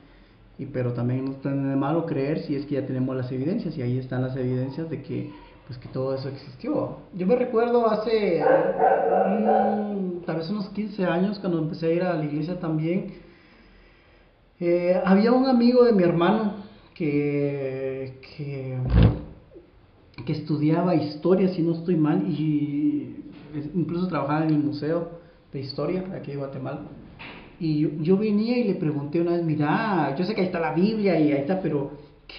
[0.60, 3.78] y pero también no está de malo creer si es que ya tenemos las evidencias
[3.78, 5.30] y ahí están las evidencias de que
[5.66, 6.98] pues que todo eso existió.
[7.14, 8.42] Yo me recuerdo hace
[10.26, 13.14] tal vez unos 15 años cuando empecé a ir a la iglesia también,
[14.58, 16.54] eh, había un amigo de mi hermano
[16.94, 18.76] que, que,
[20.24, 23.24] que, estudiaba historia, si no estoy mal, y
[23.74, 25.20] incluso trabajaba en el museo
[25.52, 26.82] de historia aquí de Guatemala.
[27.58, 30.74] Y yo, venía y le pregunté una vez, mira, yo sé que ahí está la
[30.74, 31.90] Biblia y ahí está, pero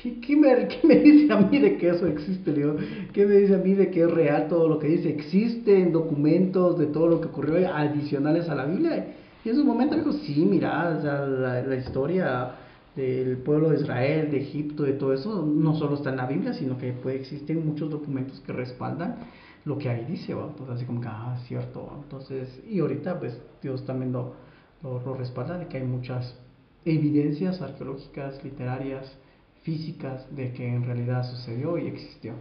[0.03, 2.75] ¿qué, me, ¿qué, me, dice a mí de que eso existe, Leo?
[3.13, 5.09] ¿Qué me dice a mí de que es real todo lo que dice?
[5.09, 9.15] ¿Existen documentos de todo lo que ocurrió adicionales a la Biblia?
[9.43, 12.51] Y en su momento dijo, sí, mira, la, la, historia
[12.95, 16.53] del pueblo de Israel, de Egipto, de todo eso, no solo está en la Biblia,
[16.53, 19.15] sino que pues, existen muchos documentos que respaldan
[19.65, 20.33] lo que ahí dice.
[20.33, 24.51] Entonces así como que, ah, cierto, entonces, y ahorita pues Dios también lo
[24.83, 26.35] lo, respalda de que hay muchas
[26.85, 29.11] evidencias arqueológicas, literarias,
[29.63, 32.33] físicas de que en realidad sucedió y existió.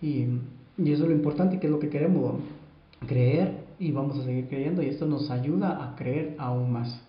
[0.00, 0.26] Y,
[0.78, 2.36] y, eso es lo importante, que es lo que queremos
[3.06, 7.02] creer y vamos a seguir creyendo y esto nos ayuda a creer aún más.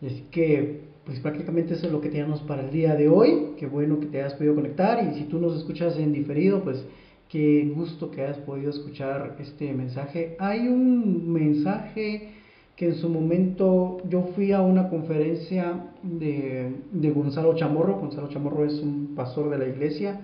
[0.00, 3.54] Y así que, pues prácticamente eso es lo que tenemos para el día de hoy.
[3.58, 6.84] Qué bueno que te hayas podido conectar y si tú nos escuchas en diferido, pues
[7.28, 10.36] qué gusto que hayas podido escuchar este mensaje.
[10.38, 12.34] Hay un mensaje
[12.76, 18.64] que en su momento yo fui a una conferencia de, de, Gonzalo Chamorro, Gonzalo Chamorro
[18.64, 20.20] es un pastor de la iglesia,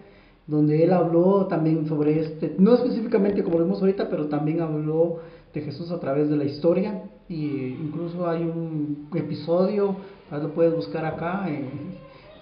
[0.47, 5.19] donde él habló también sobre este, no específicamente como lo vemos ahorita, pero también habló
[5.55, 9.95] de Jesús a través de la historia, y incluso hay un episodio,
[10.33, 11.69] lo puedes buscar acá en,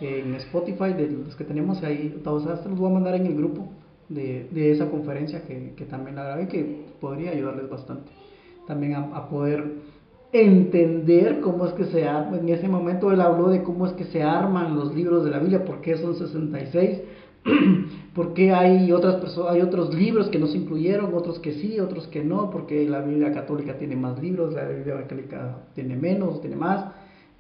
[0.01, 2.45] en, Spotify, de los que tenemos ahí, todos.
[2.63, 3.69] Te los voy a mandar en el grupo
[4.09, 8.11] de, de esa conferencia que, que, también la grabé, que podría ayudarles bastante
[8.69, 9.65] también a poder
[10.33, 12.39] entender cómo es que se arma.
[12.39, 15.39] En ese momento él habló de cómo es que se arman los libros de la
[15.39, 17.01] Biblia, por qué son 66,
[18.15, 21.81] por qué hay, otras personas, hay otros libros que no se incluyeron, otros que sí,
[21.81, 26.41] otros que no, porque la Biblia católica tiene más libros, la Biblia católica tiene menos,
[26.41, 26.93] tiene más.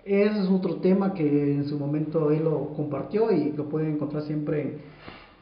[0.04, 4.22] Ese es otro tema que en su momento él lo compartió y lo pueden encontrar
[4.22, 4.78] siempre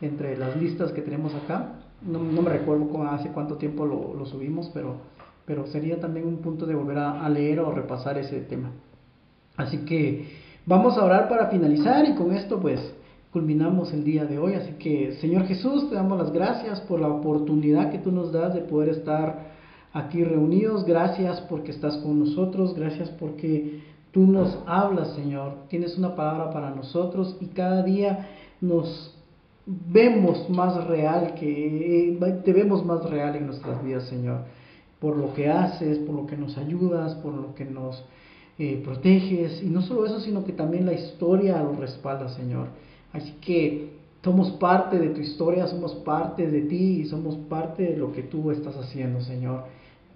[0.00, 1.74] entre las listas que tenemos acá.
[2.02, 4.96] No, me recuerdo hace cuánto tiempo lo, lo subimos, pero
[5.46, 8.72] pero sería también un punto de volver a, leer o repasar ese tema.
[9.56, 10.26] Así que
[10.66, 12.80] vamos a orar para finalizar y con esto pues
[13.32, 14.54] culminamos el día de hoy.
[14.54, 18.54] Así que Señor Jesús, te damos las gracias por la oportunidad que tú nos das
[18.54, 19.54] de poder estar
[19.92, 20.84] aquí reunidos.
[20.84, 22.74] Gracias porque estás con nosotros.
[22.74, 25.68] Gracias porque tú nos hablas, Señor.
[25.68, 28.30] Tienes una palabra para nosotros y cada día
[28.60, 29.14] nos
[29.64, 34.55] vemos más real que te vemos más real en nuestras vidas, Señor
[35.00, 38.04] por lo que haces, por lo que nos ayudas, por lo que nos
[38.58, 39.62] eh, proteges.
[39.62, 42.68] Y no solo eso, sino que también la historia lo respalda, Señor.
[43.12, 47.96] Así que somos parte de tu historia, somos parte de ti y somos parte de
[47.96, 49.64] lo que tú estás haciendo, Señor.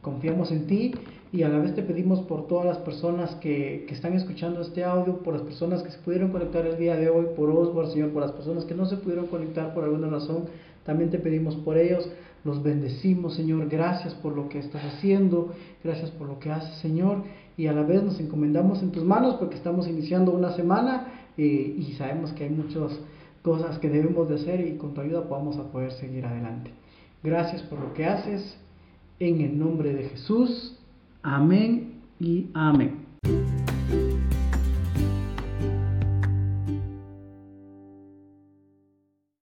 [0.03, 0.93] Confiamos en ti
[1.33, 4.83] y a la vez te pedimos por todas las personas que, que están escuchando este
[4.83, 8.11] audio, por las personas que se pudieron conectar el día de hoy, por Oswald, Señor,
[8.11, 10.47] por las personas que no se pudieron conectar por alguna razón,
[10.85, 12.11] también te pedimos por ellos.
[12.45, 13.69] Los bendecimos, Señor.
[13.69, 15.53] Gracias por lo que estás haciendo.
[15.85, 17.23] Gracias por lo que haces, Señor.
[17.57, 21.77] Y a la vez nos encomendamos en tus manos porque estamos iniciando una semana eh,
[21.79, 22.99] y sabemos que hay muchas
[23.43, 26.71] cosas que debemos de hacer y con tu ayuda podamos a poder seguir adelante.
[27.23, 28.57] Gracias por lo que haces.
[29.19, 30.79] En el nombre de Jesús.
[31.23, 33.01] Amén y amén.